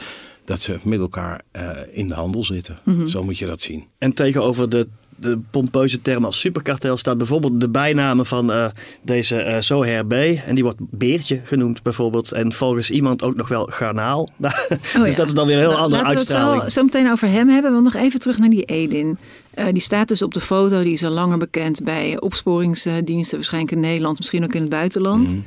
dat 0.45 0.62
ze 0.62 0.80
met 0.83 1.00
elkaar 1.00 1.42
eh, 1.51 1.69
in 1.92 2.07
de 2.07 2.13
handel 2.13 2.44
zitten. 2.44 2.77
Zo 3.07 3.24
moet 3.24 3.38
je 3.38 3.45
dat 3.45 3.62
zien. 3.62 3.83
En 3.98 4.13
tegenover 4.13 4.69
de, 4.69 4.88
de 5.15 5.39
pompeuze 5.51 6.01
term 6.01 6.25
als 6.25 6.39
superkartel 6.39 6.98
staat 6.98 7.18
bijvoorbeeld 7.18 7.60
de 7.60 7.69
bijnaam 7.69 8.25
van 8.25 8.51
eh, 8.51 8.69
deze 9.01 9.36
eh 9.42 9.62
Zoher 9.62 10.06
B. 10.06 10.13
En 10.13 10.56
die 10.56 10.63
wordt 10.63 10.80
Beertje 10.80 11.42
genoemd 11.44 11.83
bijvoorbeeld. 11.83 12.31
En 12.31 12.54
volgens 12.54 12.92
iemand 12.92 13.24
ook 13.24 13.36
nog 13.36 13.48
wel 13.48 13.65
Garnaal. 13.65 14.30
dus 14.38 14.51
Oh 14.98 15.07
ja. 15.07 15.13
dat 15.13 15.27
is 15.27 15.33
dan 15.33 15.48
weer 15.48 15.56
een 15.56 15.62
heel 15.62 15.77
andere 15.77 16.04
Laten 16.04 16.04
we 16.04 16.10
het 16.10 16.18
uitstraling. 16.18 16.62
zo, 16.62 16.69
zo 16.69 16.83
meteen 16.83 17.12
over 17.12 17.27
hem 17.27 17.50
hebben. 17.50 17.71
Want 17.71 17.83
nog 17.83 17.95
even 17.95 18.19
terug 18.19 18.38
naar 18.38 18.50
die 18.50 18.63
Edin. 18.63 19.18
Eh, 19.53 19.65
die 19.71 19.81
staat 19.81 20.07
dus 20.07 20.21
op 20.21 20.33
de 20.33 20.41
foto. 20.41 20.83
Die 20.83 20.94
is 20.94 21.03
al 21.03 21.11
langer 21.11 21.38
bekend 21.38 21.83
bij 21.83 22.19
opsporingsdiensten. 22.19 23.38
Waarschijnlijk 23.38 23.73
in 23.73 23.79
Nederland, 23.79 24.17
misschien 24.17 24.44
ook 24.44 24.53
in 24.53 24.61
het 24.61 24.69
buitenland. 24.69 25.31
Mhm. 25.31 25.41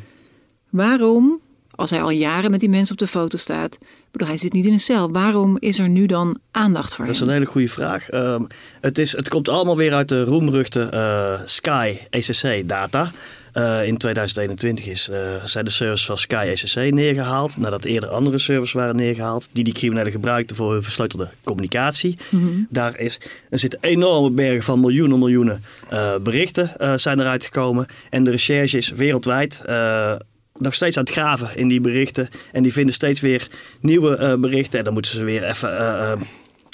Waarom, 0.71 1.41
als 1.71 1.91
hij 1.91 2.03
al 2.03 2.11
jaren 2.11 2.51
met 2.51 2.61
die 2.61 2.69
mensen 2.69 2.93
op 2.93 2.99
de 2.99 3.07
foto 3.07 3.37
staat... 3.39 3.79
bedoel, 4.11 4.29
hij 4.29 4.37
zit 4.37 4.53
niet 4.53 4.65
in 4.65 4.73
een 4.73 4.81
cel. 4.81 5.11
Waarom 5.11 5.57
is 5.59 5.79
er 5.79 5.89
nu 5.89 6.07
dan 6.07 6.39
aandacht 6.51 6.95
voor 6.95 7.05
Dat 7.05 7.15
is 7.15 7.21
hem? 7.21 7.29
een 7.29 7.35
hele 7.35 7.47
goede 7.47 7.69
vraag. 7.69 8.09
Ehm, 8.11 8.43
het, 8.81 8.99
is, 8.99 9.13
het 9.13 9.29
komt 9.29 9.49
allemaal 9.49 9.77
weer 9.77 9.93
uit 9.95 10.09
de 10.09 10.25
roemruchte 10.25 10.81
eh, 10.81 11.41
Sky 11.45 11.99
ECC 12.11 12.69
data. 12.69 13.13
Eh, 13.57 13.87
in 13.87 13.97
2021 13.97 14.87
is, 14.87 15.09
eh, 15.09 15.45
zijn 15.45 15.65
de 15.65 15.71
servers 15.71 16.05
van 16.05 16.17
Sky 16.17 16.47
ECC 16.49 16.93
neergehaald. 16.93 17.57
Nadat 17.57 17.85
eerder 17.85 18.09
andere 18.09 18.39
servers 18.39 18.73
waren 18.73 18.97
neergehaald. 18.97 19.49
Die 19.53 19.65
die 19.65 19.73
criminelen 19.73 20.13
gebruikten 20.13 20.57
voor 20.57 20.73
hun 20.73 20.83
versleutelde 20.83 21.29
communicatie. 21.45 22.17
Daar 22.69 22.99
is, 22.99 23.21
er 23.51 23.59
zitten 23.59 23.79
enorme 23.83 24.31
bergen 24.31 24.63
van 24.63 24.81
miljoenen, 24.81 25.19
miljoenen 25.19 25.65
eh, 25.89 26.15
berichten 26.23 26.71
zijn 27.01 27.21
eruit 27.21 27.45
gekomen. 27.45 27.87
En 28.11 28.25
de 28.25 28.31
recherche 28.31 28.77
is 28.77 28.91
wereldwijd 28.91 29.63
nog 30.55 30.75
steeds 30.75 30.97
aan 30.97 31.05
het 31.05 31.13
graven 31.13 31.57
in 31.57 31.69
die 31.69 31.81
berichten. 31.81 32.29
En 32.53 32.63
die 32.63 32.73
vinden 32.73 32.95
steeds 32.95 33.21
weer 33.21 33.49
nieuwe 33.81 34.39
berichten. 34.39 34.79
En 34.79 34.85
dan 34.85 34.93
moeten 34.93 35.13
ze 35.13 35.25
weer 35.25 35.45
even 35.45 35.69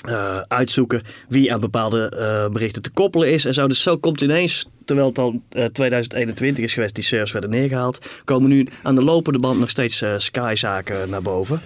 eh, 0.03 0.13
eh, 0.13 0.37
eh, 0.37 0.43
uitzoeken 0.49 1.03
wie 1.29 1.53
aan 1.53 1.61
bepaalde 1.61 2.09
eh, 2.09 2.53
berichten 2.53 2.83
te 2.83 2.91
koppelen 2.91 3.33
is. 3.33 3.45
En 3.45 3.55
zo. 3.55 3.69
Dus 3.69 3.83
zo 3.83 3.97
komt 3.97 4.21
ineens, 4.21 4.67
terwijl 4.85 5.09
het 5.09 5.19
al 5.19 5.41
eh, 5.49 5.65
2021 5.65 6.65
is 6.65 6.75
geweest, 6.75 6.95
die 6.95 7.05
servers 7.05 7.33
werden 7.33 7.51
neergehaald, 7.51 8.23
komen 8.25 8.49
nu 8.49 8.67
aan 8.83 8.95
de 8.95 9.03
lopende 9.03 9.39
band 9.39 9.59
nog 9.59 9.71
steeds 9.71 10.03
eh, 10.03 10.15
Sky-zaken 10.17 11.11
naar 11.11 11.23
boven. 11.23 11.63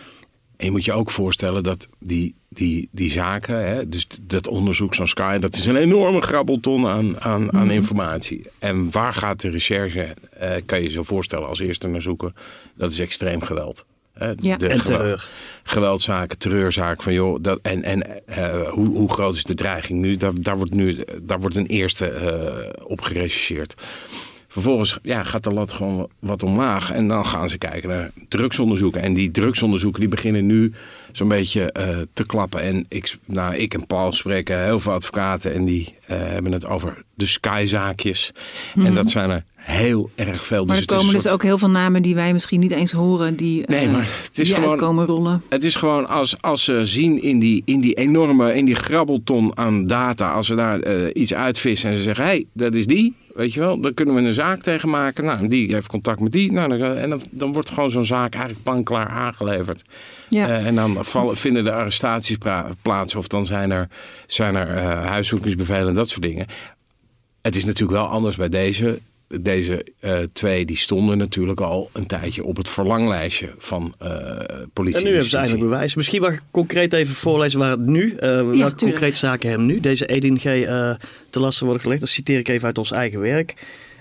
En 0.56 0.66
je 0.66 0.70
moet 0.70 0.84
je 0.84 0.92
ook 0.92 1.10
voorstellen 1.10 1.62
dat 1.62 1.88
die, 1.98 2.34
die, 2.48 2.88
die 2.92 3.10
zaken, 3.10 3.66
hè, 3.66 3.88
dus 3.88 4.06
dat 4.22 4.48
onderzoek 4.48 4.94
zo'n 4.94 5.06
Sky, 5.06 5.38
dat 5.38 5.54
is 5.54 5.66
een 5.66 5.76
enorme 5.76 6.20
grabbelton 6.20 6.86
aan, 6.86 7.20
aan, 7.20 7.52
aan 7.52 7.70
informatie. 7.70 8.40
En 8.58 8.90
waar 8.90 9.14
gaat 9.14 9.40
de 9.40 9.50
recherche, 9.50 10.14
eh, 10.30 10.50
kan 10.66 10.78
je 10.78 10.84
je 10.84 10.90
zo 10.90 11.02
voorstellen, 11.02 11.48
als 11.48 11.60
eerste 11.60 11.88
naar 11.88 12.02
zoeken? 12.02 12.34
Dat 12.74 12.90
is 12.90 12.98
extreem 12.98 13.40
geweld. 13.40 13.84
Ja. 14.38 14.56
de 14.56 14.68
En 14.68 14.84
terreur. 14.84 15.28
Geweldzaken, 15.62 16.38
terreurzaken 16.38 17.02
van 17.02 17.12
joh, 17.12 17.38
dat, 17.40 17.58
en, 17.62 17.82
en 17.82 18.26
eh, 18.26 18.68
hoe, 18.68 18.88
hoe 18.88 19.12
groot 19.12 19.36
is 19.36 19.44
de 19.44 19.54
dreiging 19.54 20.00
nu? 20.00 20.16
Daar, 20.16 20.32
daar 20.34 20.56
wordt 20.56 20.74
nu 20.74 20.98
daar 21.22 21.40
wordt 21.40 21.56
een 21.56 21.66
eerste 21.66 22.08
eh, 22.08 22.84
op 22.86 23.00
gerechercheerd. 23.00 23.74
Vervolgens 24.48 24.98
ja, 25.02 25.22
gaat 25.22 25.44
de 25.44 25.52
lat 25.52 25.72
gewoon 25.72 26.08
wat 26.18 26.42
omlaag. 26.42 26.92
En 26.92 27.08
dan 27.08 27.26
gaan 27.26 27.48
ze 27.48 27.58
kijken 27.58 27.88
naar 27.88 28.10
drugsonderzoeken. 28.28 29.02
En 29.02 29.14
die 29.14 29.30
drugsonderzoeken 29.30 30.00
die 30.00 30.08
beginnen 30.08 30.46
nu 30.46 30.72
zo'n 31.12 31.28
beetje 31.28 31.72
eh, 31.72 31.98
te 32.12 32.26
klappen. 32.26 32.60
En 32.60 32.84
ik, 32.88 33.16
nou, 33.24 33.54
ik 33.54 33.74
en 33.74 33.86
Paul 33.86 34.12
spreken 34.12 34.64
heel 34.64 34.78
veel 34.78 34.92
advocaten. 34.92 35.54
En 35.54 35.64
die 35.64 35.94
hebben 36.06 36.52
het 36.52 36.66
over 36.66 37.04
de 37.14 37.26
skyzaakjes. 37.26 38.32
En 38.74 38.94
dat 38.94 39.10
zijn 39.10 39.30
er 39.30 39.44
heel 39.66 40.10
erg 40.14 40.46
veel. 40.46 40.64
Maar 40.64 40.76
dus 40.76 40.84
er 40.86 40.96
komen 40.96 41.12
dus 41.12 41.22
soort- 41.22 41.34
ook 41.34 41.42
heel 41.42 41.58
veel 41.58 41.70
namen 41.70 42.02
die 42.02 42.14
wij 42.14 42.32
misschien 42.32 42.60
niet 42.60 42.70
eens 42.70 42.92
horen, 42.92 43.36
die, 43.36 43.62
Nee, 43.66 43.86
eh, 43.86 43.92
maar 43.92 44.00
het 44.22 44.38
is 44.38 44.46
die 44.46 44.54
gewoon- 44.54 44.70
uitkomen 44.70 45.06
rollen. 45.06 45.42
Het 45.48 45.64
is 45.64 45.74
gewoon 45.76 46.08
als, 46.08 46.42
als 46.42 46.64
ze 46.64 46.80
zien 46.86 47.22
in 47.22 47.38
die, 47.38 47.62
in 47.64 47.80
die 47.80 47.94
enorme, 47.94 48.54
in 48.54 48.64
die 48.64 48.74
grabbelton 48.74 49.56
aan 49.58 49.86
data, 49.86 50.32
als 50.32 50.48
we 50.48 50.54
daar 50.54 50.80
eh, 50.80 51.10
iets 51.22 51.34
uitvissen 51.34 51.90
en 51.90 51.96
ze 51.96 52.02
zeggen, 52.02 52.24
hé, 52.24 52.30
hey, 52.30 52.44
dat 52.52 52.74
is 52.74 52.86
die, 52.86 53.14
weet 53.34 53.52
je 53.52 53.60
wel, 53.60 53.80
dan 53.80 53.94
kunnen 53.94 54.14
we 54.14 54.20
een 54.20 54.32
zaak 54.32 54.62
tegen 54.62 54.88
maken. 54.88 55.24
Nou, 55.24 55.48
die 55.48 55.72
heeft 55.72 55.86
contact 55.86 56.20
met 56.20 56.32
die. 56.32 56.52
Nou, 56.52 56.78
dan, 56.78 56.94
en 56.96 57.10
dan, 57.10 57.22
dan 57.30 57.52
wordt 57.52 57.70
gewoon 57.70 57.90
zo'n 57.90 58.04
zaak 58.04 58.32
eigenlijk 58.34 58.64
panklaar 58.64 59.08
aangeleverd. 59.08 59.82
Ja. 60.28 60.48
Eh, 60.48 60.66
en 60.66 60.74
dan 60.74 60.96
vallen, 61.04 61.36
vinden 61.36 61.64
de 61.64 61.72
arrestaties 61.72 62.36
plaats 62.82 63.14
of 63.14 63.28
dan 63.28 63.46
zijn 63.46 63.70
er, 63.70 63.88
zijn 64.26 64.54
er 64.54 64.68
eh, 64.68 65.06
huiszoekingsbevelen 65.06 65.88
en 65.88 65.94
dat 65.94 66.08
soort 66.08 66.22
dingen. 66.22 66.46
Het 67.42 67.56
is 67.56 67.64
natuurlijk 67.64 67.98
wel 67.98 68.08
anders 68.08 68.36
bij 68.36 68.48
deze. 68.48 68.98
Deze 69.40 69.86
eh, 70.00 70.18
twee 70.32 70.64
die 70.64 70.76
stonden 70.76 71.18
natuurlijk 71.18 71.60
al 71.60 71.90
een 71.92 72.06
tijdje 72.06 72.44
op 72.44 72.56
het 72.56 72.68
verlanglijstje 72.68 73.54
van 73.58 73.94
eh 73.98 74.36
politie. 74.72 74.98
En 74.98 75.04
nu 75.04 75.10
hebben 75.10 75.30
ze 75.30 75.36
eindelijk 75.36 75.64
bewijs. 75.64 75.94
Misschien 75.94 76.20
mag 76.20 76.32
ik 76.32 76.42
concreet 76.50 76.92
even 76.92 77.14
voorlezen 77.14 77.58
waar 77.58 77.70
het 77.70 77.86
nu, 77.86 78.10
eh 78.10 78.28
welke 78.28 78.50
tuurlijk. 78.52 78.76
concrete 78.76 79.16
zaken 79.16 79.50
hem 79.50 79.66
nu 79.66 79.80
deze 79.80 80.06
EDG 80.06 80.44
eh 80.44 80.94
te 81.30 81.40
lasten 81.40 81.64
worden 81.64 81.82
gelegd. 81.82 82.00
Dat 82.00 82.10
citeer 82.10 82.38
ik 82.38 82.48
even 82.48 82.66
uit 82.66 82.78
ons 82.78 82.90
eigen 82.90 83.20
werk. 83.20 83.54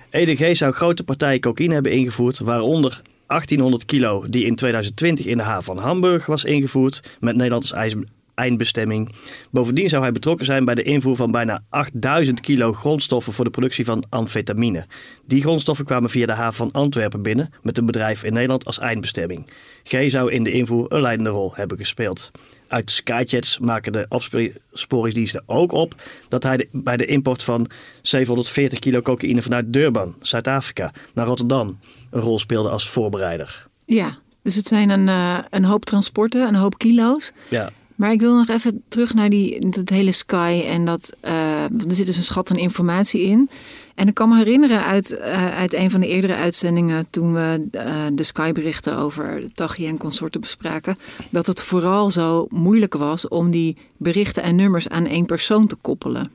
EDG 0.10 0.58
zou 0.58 0.74
grote 0.74 1.03
partijen 1.03 1.39
cocaïne 1.39 1.74
hebben 1.74 1.91
ingevoerd, 1.91 2.39
waaronder 2.39 3.01
1800 3.27 3.86
kilo 3.86 4.25
die 4.29 4.46
in 4.46 4.55
2020 4.55 5.25
in 5.25 5.38
de 5.38 5.44
haven 5.44 5.63
van 5.63 5.77
Hamburg 5.77 6.25
was 6.25 6.44
ingevoerd 6.44 7.01
met 7.20 7.36
Nederland 7.36 7.63
als 7.63 7.72
ijs- 7.72 7.96
eindbestemming. 8.36 9.12
Bovendien 9.51 9.89
zou 9.89 10.01
hij 10.04 10.12
betrokken 10.12 10.46
zijn 10.46 10.65
bij 10.65 10.75
de 10.75 10.84
invoer 10.84 11.15
van 11.15 11.32
bijna 11.32 11.63
8000 11.70 12.39
kilo 12.42 12.74
grondstoffen 12.74 13.34
voor 13.34 13.46
de 13.46 13.51
productie 13.51 13.86
van 13.86 14.04
amfetamine. 14.10 14.86
Die 15.25 15.42
grondstoffen 15.42 15.86
kwamen 15.86 16.10
via 16.10 16.25
de 16.25 16.34
haven 16.34 16.54
van 16.56 16.72
Antwerpen 16.72 17.22
binnen 17.22 17.50
met 17.62 17.77
een 17.77 17.86
bedrijf 17.86 18.24
in 18.24 18.34
Nederland 18.34 18.65
als 18.65 18.80
eindbestemming. 18.80 19.48
G 19.84 20.10
zou 20.10 20.32
in 20.32 20.44
de 20.44 20.51
invoer 20.51 20.86
een 20.94 21.01
leidende 21.01 21.30
rol 21.32 21.51
hebben 21.56 21.77
gespeeld. 21.77 22.32
Uit 22.68 22.92
Skychats 22.92 23.60
maken 23.60 23.92
de 23.92 24.06
opsporingsdiensten 24.10 25.44
ook 25.46 25.72
op 25.72 25.96
dat 26.30 26.44
hij 26.44 26.58
de- 26.58 26.68
bij 26.72 26.98
de 26.98 27.06
import 27.06 27.44
van 27.44 27.68
740 28.01 28.80
kilo 28.80 29.01
cocaïne 29.01 29.42
vanuit 29.42 29.74
Durban, 29.74 30.15
Zuid-Afrika, 30.22 30.92
naar 31.13 31.25
Rotterdam 31.27 31.80
een 32.12 32.22
rol 32.22 32.39
speelde 32.39 32.70
als 32.70 32.89
voorbereider. 32.89 33.68
Ja, 33.86 34.18
dus 34.44 34.56
het 34.56 34.68
zijn 34.68 34.89
een, 34.89 35.08
eh, 35.08 35.38
een 35.50 35.63
hoop 35.65 35.86
transporten, 35.86 36.48
een 36.48 36.56
hoop 36.56 36.77
kilo's. 36.77 37.32
Ja, 37.50 37.70
Maar 37.95 38.11
ik 38.11 38.19
wil 38.19 38.35
nog 38.35 38.47
even 38.47 38.83
terug 38.87 39.13
naar 39.13 39.29
die, 39.29 39.69
dat 39.69 39.89
hele 39.89 40.11
Sky 40.11 40.63
en 40.67 40.85
dat, 40.85 41.13
eh, 41.19 41.63
er 41.63 41.69
zit 41.87 42.05
dus 42.05 42.17
een 42.17 42.23
schat 42.23 42.51
aan 42.51 42.57
informatie 42.57 43.21
in. 43.21 43.49
En 43.95 44.07
ik 44.07 44.13
kan 44.13 44.29
me 44.29 44.37
herinneren 44.37 44.83
uit, 44.83 45.17
eh, 45.17 45.57
uit 45.57 45.73
een 45.73 45.91
van 45.91 45.99
de 45.99 46.07
eerdere 46.07 46.35
uitzendingen 46.35 47.07
toen 47.09 47.33
we 47.33 47.67
eh, 47.71 48.05
de 48.13 48.23
Sky-berichten 48.23 48.97
over 48.97 49.43
Tachi 49.53 49.87
en 49.87 49.97
consorten 49.97 50.41
bespraken, 50.41 50.95
dat 51.29 51.47
het 51.47 51.61
vooral 51.61 52.09
zo 52.09 52.45
moeilijk 52.49 52.93
was 52.93 53.27
om 53.27 53.51
die 53.51 53.77
berichten 53.97 54.43
en 54.43 54.55
nummers 54.55 54.89
aan 54.89 55.05
één 55.05 55.25
persoon 55.25 55.67
te 55.67 55.75
koppelen. 55.75 56.31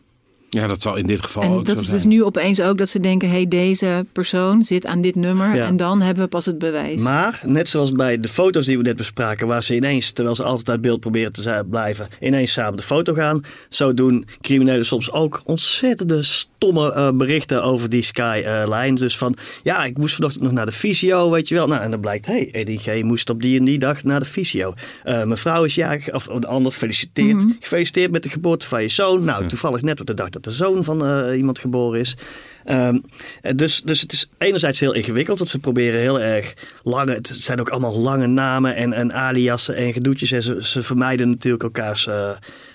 Ja, 0.51 0.67
dat 0.67 0.83
zal 0.83 0.97
in 0.97 1.07
dit 1.07 1.21
geval 1.21 1.43
en 1.43 1.51
ook 1.51 1.65
dat 1.65 1.75
zo 1.75 1.81
is 1.81 1.87
zijn. 1.87 1.97
dus 1.97 2.07
nu 2.11 2.25
opeens 2.25 2.61
ook 2.61 2.79
dat 2.79 2.89
ze 2.89 3.01
denken, 3.01 3.29
hé, 3.29 3.35
hey, 3.35 3.49
deze 3.49 4.07
persoon 4.13 4.63
zit 4.63 4.87
aan 4.87 5.01
dit 5.01 5.15
nummer 5.15 5.55
Ja. 5.57 5.67
en 5.67 5.77
dan 5.77 6.01
hebben 6.01 6.23
we 6.25 6.29
pas 6.29 6.47
het 6.47 6.59
bewijs. 6.59 7.03
Maar 7.03 7.43
net 7.47 7.69
zoals 7.69 7.93
bij 7.93 8.21
de 8.21 8.29
foto's 8.29 8.67
die 8.67 8.77
we 8.77 8.83
net 8.83 8.97
bespraken, 8.97 9.47
waar 9.47 9.63
ze 9.63 9.75
ineens, 9.75 10.11
terwijl 10.13 10.37
ze 10.37 10.43
altijd 10.43 10.71
uit 10.71 10.81
beeld 10.81 11.01
proberen 11.01 11.33
te 11.33 11.65
blijven, 11.71 12.09
ineens 12.21 12.53
samen 12.53 12.77
de 12.77 12.83
foto 12.83 13.15
gaan. 13.15 13.41
Zo 13.69 13.95
doen 13.95 14.27
criminelen 14.41 14.87
soms 14.87 15.13
ook 15.13 15.43
ontzettende 15.45 16.23
stomme 16.23 16.93
eh, 16.93 17.11
berichten 17.15 17.63
over 17.63 17.89
die 17.91 18.03
Sky-lijn. 18.03 18.95
dus 18.95 19.19
van, 19.19 19.37
ja, 19.63 19.85
ik 19.85 19.99
moest 19.99 20.15
vanochtend 20.15 20.43
nog 20.43 20.53
naar 20.53 20.67
de 20.67 20.73
fysio, 20.73 21.31
weet 21.31 21.49
je 21.49 21.55
wel. 21.55 21.67
Nou, 21.67 21.83
en 21.83 21.91
dan 21.91 22.01
blijkt, 22.01 22.27
hé, 22.27 22.49
hey, 22.51 22.65
EDG 22.65 23.03
moest 23.03 23.31
op 23.31 23.43
die 23.43 23.59
en 23.59 23.65
die 23.65 23.79
dag 23.79 24.03
naar 24.03 24.21
de 24.21 24.27
fysio. 24.27 24.75
Eh, 25.05 25.15
mijn 25.25 25.37
vrouw 25.37 25.65
is 25.65 25.75
jarig, 25.75 26.13
of 26.13 26.27
een 26.27 26.45
ander, 26.45 26.73
gefeliciteerd. 26.73 27.45
Gefeliciteerd 27.61 28.11
met 28.11 28.23
de 28.23 28.29
geboorte 28.29 28.67
van 28.67 28.83
je 28.83 28.89
zoon. 28.89 29.25
Nou, 29.25 29.47
toevallig 29.47 29.83
net 29.83 30.01
op 30.01 30.07
de 30.07 30.15
dag 30.15 30.29
dat 30.43 30.53
de 30.53 30.59
zoon 30.59 30.85
van 30.85 31.07
eh, 31.07 31.37
iemand 31.37 31.59
geboren 31.59 32.01
is. 32.01 32.17
Ehm, 32.65 32.99
eh, 33.43 33.53
dus, 33.57 33.83
dus 33.85 34.01
het 34.01 34.13
is 34.13 34.29
enerzijds 34.39 34.81
heel 34.81 34.95
ingewikkeld, 34.95 35.39
want 35.39 35.51
ze 35.51 35.59
proberen 35.59 36.01
heel 36.01 36.21
erg 36.21 36.55
lange, 36.83 37.13
het 37.13 37.37
zijn 37.39 37.61
ook 37.61 37.69
allemaal 37.69 37.99
lange 37.99 38.27
namen 38.27 38.77
en, 38.77 38.93
en 38.93 39.13
aliasen 39.13 39.77
en 39.77 39.93
gedoetjes. 39.93 40.33
En 40.33 40.43
ze, 40.43 40.65
ze 40.65 40.83
vermijden 40.83 41.31
natuurlijk 41.31 41.63
elkaars 41.63 42.07
eh, 42.07 42.31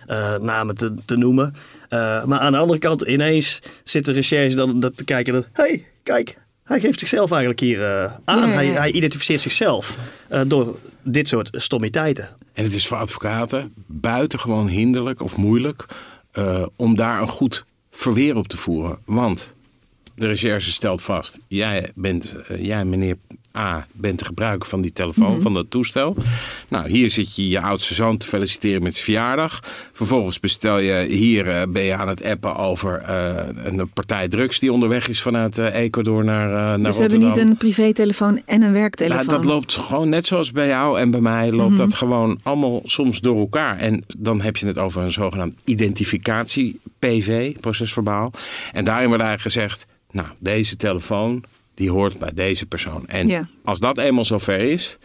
eh, 0.05 0.39
namen 0.39 0.75
te, 0.75 0.93
te 1.05 1.17
noemen. 1.17 1.53
Eh, 1.89 2.25
maar 2.25 2.39
aan 2.39 2.51
de 2.51 2.57
andere 2.57 2.79
kant, 2.79 3.01
ineens 3.01 3.59
zit 3.83 4.05
de 4.05 4.11
recherche 4.11 4.55
dan 4.55 4.79
dat 4.79 4.97
te 4.97 5.03
kijken. 5.03 5.33
Hé, 5.33 5.43
hey, 5.53 5.85
kijk, 6.03 6.37
hij 6.63 6.79
geeft 6.79 6.99
zichzelf 6.99 7.31
eigenlijk 7.31 7.59
hier 7.59 7.83
eh, 7.83 8.13
aan. 8.25 8.39
Ja, 8.39 8.45
ja, 8.45 8.53
Hij, 8.53 8.67
hij 8.67 8.91
identificeert 8.91 9.41
zichzelf 9.41 9.97
eh, 10.27 10.41
door 10.47 10.77
dit 11.03 11.27
soort 11.27 11.49
stommiteiten. 11.51 12.29
En 12.53 12.63
het 12.63 12.73
is 12.73 12.87
voor 12.87 12.97
advocaten 12.97 13.73
buitengewoon 13.85 14.67
hinderlijk 14.67 15.21
of 15.21 15.37
moeilijk 15.37 15.85
eh, 16.35 16.65
om 16.75 16.95
daar 16.95 17.21
een 17.21 17.27
goed 17.27 17.65
verweer 17.91 18.35
op 18.35 18.47
te 18.47 18.57
voeren. 18.57 18.97
Want 19.05 19.53
de 20.15 20.27
recherche 20.27 20.71
stelt 20.71 21.01
vast, 21.01 21.37
jij 21.47 21.91
bent, 21.95 22.35
eh, 22.35 22.65
jij 22.65 22.85
meneer 22.85 23.17
A, 23.55 23.87
bent 23.91 24.19
de 24.19 24.25
gebruiker 24.25 24.69
van 24.69 24.81
die 24.81 24.91
telefoon, 24.91 25.41
van 25.41 25.53
dat 25.53 25.69
toestel. 25.69 26.15
Nou, 26.67 26.89
hier 26.89 27.09
zit 27.09 27.35
je 27.35 27.49
je 27.49 27.61
oudste 27.61 27.93
zoon 27.93 28.17
te 28.17 28.27
feliciteren 28.27 28.83
met 28.83 28.93
zijn 28.93 29.05
verjaardag. 29.05 29.59
Vervolgens 29.93 30.39
bestel 30.39 30.79
je, 30.79 31.05
hier 31.09 31.49
eh, 31.49 31.61
ben 31.67 31.83
je 31.83 31.95
aan 31.95 32.07
het 32.07 32.23
appen 32.23 32.55
over 32.55 33.01
eh, 33.01 33.47
een 33.63 33.89
partij 33.93 34.27
drugs 34.27 34.59
die 34.59 34.73
onderweg 34.73 35.07
is 35.07 35.21
vanuit 35.21 35.57
eh, 35.57 35.75
Ecuador 35.75 36.23
naar, 36.23 36.49
naar 36.49 36.77
dus 36.77 36.95
ze 36.95 37.01
Rotterdam. 37.01 37.27
hebben 37.27 37.47
niet 37.47 37.51
een 37.51 37.57
privételefoon 37.57 38.41
en 38.45 38.61
een 38.61 38.73
werktelefoon. 38.73 39.25
Nou, 39.25 39.37
dat 39.37 39.45
loopt 39.45 39.73
gewoon 39.73 40.09
net 40.09 40.25
zoals 40.25 40.51
bij 40.51 40.67
jou 40.67 40.99
en 40.99 41.11
bij 41.11 41.21
mij 41.21 41.51
loopt 41.51 41.77
dat 41.77 41.93
gewoon 41.93 42.39
allemaal 42.43 42.81
soms 42.83 43.19
door 43.19 43.39
elkaar. 43.39 43.77
En 43.77 44.03
dan 44.17 44.41
heb 44.41 44.57
je 44.57 44.67
het 44.67 44.77
over 44.77 45.01
een 45.01 45.11
zogenaamd 45.11 45.55
identificatie 45.63 46.79
PV, 46.99 47.55
procesverbaal. 47.59 48.31
En 48.71 48.85
daarin 48.85 49.07
wordt 49.07 49.23
eigenlijk 49.23 49.55
gezegd, 49.55 49.85
nou, 50.11 50.27
deze 50.39 50.75
telefoon 50.75 51.43
die 51.75 51.91
hoort 51.91 52.19
bij 52.19 52.31
deze 52.33 52.65
persoon. 52.65 53.07
En 53.07 53.27
Ja. 53.27 53.47
als 53.63 53.79
dat 53.79 53.97
eenmaal 53.97 54.25
zover 54.25 54.59
is, 54.59 54.97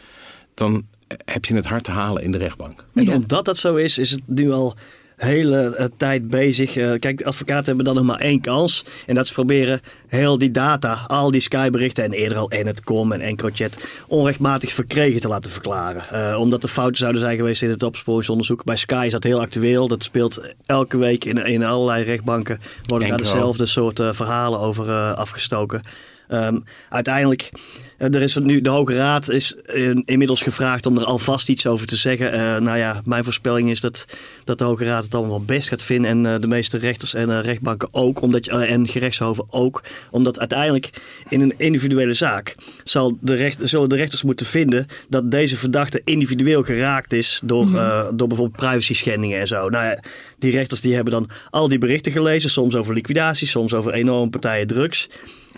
dan 0.55 0.87
heb 1.25 1.45
je 1.45 1.55
het 1.55 1.67
hard 1.67 1.85
te 1.85 1.91
halen 1.91 2.23
in 2.23 2.33
de 2.33 2.39
rechtbank. 2.39 2.85
En 2.95 3.05
Ja. 3.05 3.15
omdat 3.15 3.45
dat 3.45 3.57
zo 3.59 3.75
is, 3.75 3.99
is 3.99 4.11
het 4.11 4.21
nu 4.27 4.51
al 4.53 4.75
hele 5.17 5.77
eh, 5.77 5.87
tijd 5.97 6.29
bezig. 6.29 6.77
Eh, 6.77 6.93
kijk, 6.99 7.19
de 7.19 7.25
advocaten 7.25 7.65
hebben 7.65 7.85
dan 7.85 7.95
nog 7.95 8.05
maar 8.05 8.21
één 8.21 8.41
kans. 8.41 8.85
En 9.07 9.15
dat 9.15 9.25
is 9.25 9.33
proberen 9.33 9.81
heel 10.07 10.39
die 10.39 10.51
data, 10.51 11.05
al 11.07 11.31
die 11.31 11.41
Sky-berichten 11.41 12.05
en 12.05 12.13
eerder 12.13 12.39
al 12.39 12.51
Enet.com 12.53 13.13
en 13.13 13.21
Encrochat 13.21 13.77
onrechtmatig 14.09 14.73
verkregen 14.73 15.21
te 15.21 15.29
laten 15.29 15.51
verklaren. 15.51 16.03
Eh, 16.11 16.39
omdat 16.41 16.63
er 16.63 16.69
fouten 16.69 16.97
zouden 16.99 17.21
zijn 17.21 17.37
geweest 17.37 17.63
in 17.63 17.71
het 17.71 17.83
opsporingsonderzoek. 17.83 18.65
Bij 18.65 18.77
Sky 18.77 19.03
is 19.07 19.13
dat 19.13 19.25
heel 19.25 19.41
actueel. 19.41 19.89
Dat 19.89 20.03
speelt 20.03 20.41
elke 20.67 20.99
week 20.99 21.25
in, 21.25 21.37
in 21.47 21.63
allerlei 21.65 22.05
rechtbanken. 22.05 22.59
Worden 22.87 23.09
daar 23.09 23.19
dezelfde 23.19 23.67
soort 23.67 24.01
eh, 24.01 24.13
verhalen 24.13 24.61
over 24.61 24.89
eh, 24.89 25.13
afgestoken. 25.13 25.83
Ehm, 26.31 26.59
uiteindelijk, 26.89 27.51
eh, 27.99 28.15
er 28.15 28.23
is 28.23 28.35
nu, 28.35 28.61
de 28.61 28.69
Hoge 28.69 28.95
Raad 28.95 29.29
is 29.29 29.57
eh, 29.57 29.91
inmiddels 30.05 30.43
gevraagd 30.43 30.87
om 30.87 30.99
er 30.99 31.05
alvast 31.05 31.49
iets 31.49 31.67
over 31.67 31.87
te 31.87 31.97
zeggen. 31.97 32.33
Eh, 32.33 32.57
nou 32.57 32.79
ja, 32.79 33.01
mijn 33.05 33.25
voorspelling 33.25 33.71
is 33.71 33.81
dat, 33.81 34.05
dat 34.45 34.59
de 34.59 34.65
Hoge 34.65 34.85
Raad 34.85 35.05
het 35.05 35.15
allemaal 35.15 35.37
wel 35.37 35.57
best 35.57 35.69
gaat 35.69 35.83
vinden. 35.83 36.11
En 36.11 36.41
de 36.41 36.47
meeste 36.47 36.79
rechters 36.79 37.15
en 37.15 37.43
rechtbanken 37.43 37.89
ook. 37.93 38.21
Omdat, 38.21 38.47
en 38.47 38.89
gerechtshoven 38.89 39.45
ook. 39.51 39.83
Omdat 40.11 40.39
uiteindelijk 40.39 40.91
in 41.29 41.41
een 41.41 41.55
individuele 41.57 42.15
zaak 42.15 42.55
zal 42.85 43.19
de 43.21 43.35
recht, 43.35 43.59
zullen 43.63 43.89
de 43.89 43.97
rechters 43.97 44.23
moeten 44.23 44.47
vinden 44.47 44.87
dat 45.09 45.31
deze 45.31 45.57
verdachte 45.57 46.01
individueel 46.05 46.63
geraakt 46.63 47.13
is 47.13 47.41
door, 47.45 47.75
eh, 47.75 48.07
door 48.15 48.29
bijvoorbeeld 48.29 48.57
privacy 48.57 48.95
schendingen 48.95 49.41
en 49.41 49.47
zo. 49.47 49.69
Nou 49.69 49.85
ja, 49.85 49.99
die 50.39 50.51
rechters 50.51 50.81
die 50.81 50.95
hebben 50.95 51.13
dan 51.13 51.29
al 51.51 51.69
die 51.69 51.79
berichten 51.79 52.13
gelezen. 52.13 52.51
Soms 52.51 52.75
over 52.75 52.95
liquidatie, 52.95 53.47
soms 53.47 53.75
over 53.75 53.93
enorme 53.93 54.31
partijen 54.31 54.67
drugs. 54.67 55.09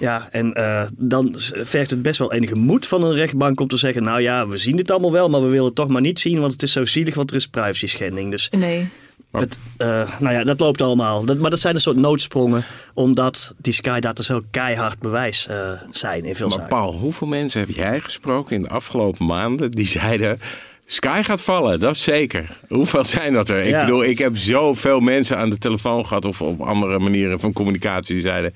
Ja, 0.02 0.28
en 0.30 0.52
eh, 0.52 0.82
dan 0.96 1.34
vergt 1.62 1.90
het 1.90 2.02
best 2.02 2.18
wel 2.18 2.32
enige 2.32 2.54
moed 2.54 2.86
van 2.86 3.04
een 3.04 3.14
rechtbank 3.14 3.60
om 3.60 3.68
te 3.68 3.76
zeggen: 3.76 4.02
Nou 4.02 4.20
ja, 4.20 4.46
we 4.48 4.56
zien 4.56 4.76
dit 4.76 4.90
allemaal 4.90 5.12
wel, 5.12 5.28
maar 5.28 5.42
we 5.42 5.48
willen 5.48 5.64
het 5.66 5.74
toch 5.74 5.88
maar 5.88 6.00
niet 6.00 6.20
zien, 6.20 6.40
want 6.40 6.52
het 6.52 6.62
is 6.62 6.72
zo 6.72 6.84
zielig, 6.84 7.14
want 7.14 7.30
er 7.30 7.36
is 7.36 7.46
privacy 7.48 7.86
schending. 7.86 8.30
Dus 8.30 8.48
Nee. 8.50 8.88
het, 9.30 9.58
eh, 9.76 10.10
nou 10.18 10.34
ja, 10.34 10.44
dat 10.44 10.60
loopt 10.60 10.80
allemaal. 10.80 11.24
Dat, 11.24 11.38
maar 11.38 11.50
dat 11.50 11.58
zijn 11.60 11.74
een 11.74 11.80
soort 11.80 11.96
noodsprongen, 11.96 12.64
omdat 12.94 13.54
die 13.58 13.72
Skydata 13.72 14.22
zo 14.22 14.42
keihard 14.50 14.98
bewijs 14.98 15.46
eh, 15.46 15.70
zijn 15.90 16.24
in 16.24 16.34
veel 16.34 16.48
Maar 16.48 16.56
zaken. 16.58 16.76
Paul, 16.76 16.92
hoeveel 16.92 17.26
mensen 17.26 17.60
heb 17.60 17.70
jij 17.70 18.00
gesproken 18.00 18.56
in 18.56 18.62
de 18.62 18.68
afgelopen 18.68 19.26
maanden 19.26 19.70
die 19.70 19.86
zeiden... 19.86 20.40
Sky 20.86 21.22
gaat 21.22 21.42
vallen, 21.42 21.80
dat 21.80 21.94
is 21.94 22.02
zeker. 22.02 22.58
Hoeveel 22.68 23.04
zijn 23.04 23.32
dat 23.32 23.48
er? 23.48 23.60
Ik 23.62 23.68
Ja. 23.68 23.80
bedoel, 23.84 24.04
ik 24.04 24.18
heb 24.18 24.36
zoveel 24.36 25.00
mensen 25.00 25.36
aan 25.36 25.50
de 25.50 25.58
telefoon 25.58 26.06
gehad... 26.06 26.24
of 26.24 26.42
op 26.42 26.60
andere 26.60 26.98
manieren 26.98 27.40
van 27.40 27.52
communicatie 27.52 28.14
die 28.14 28.22
zeiden... 28.22 28.54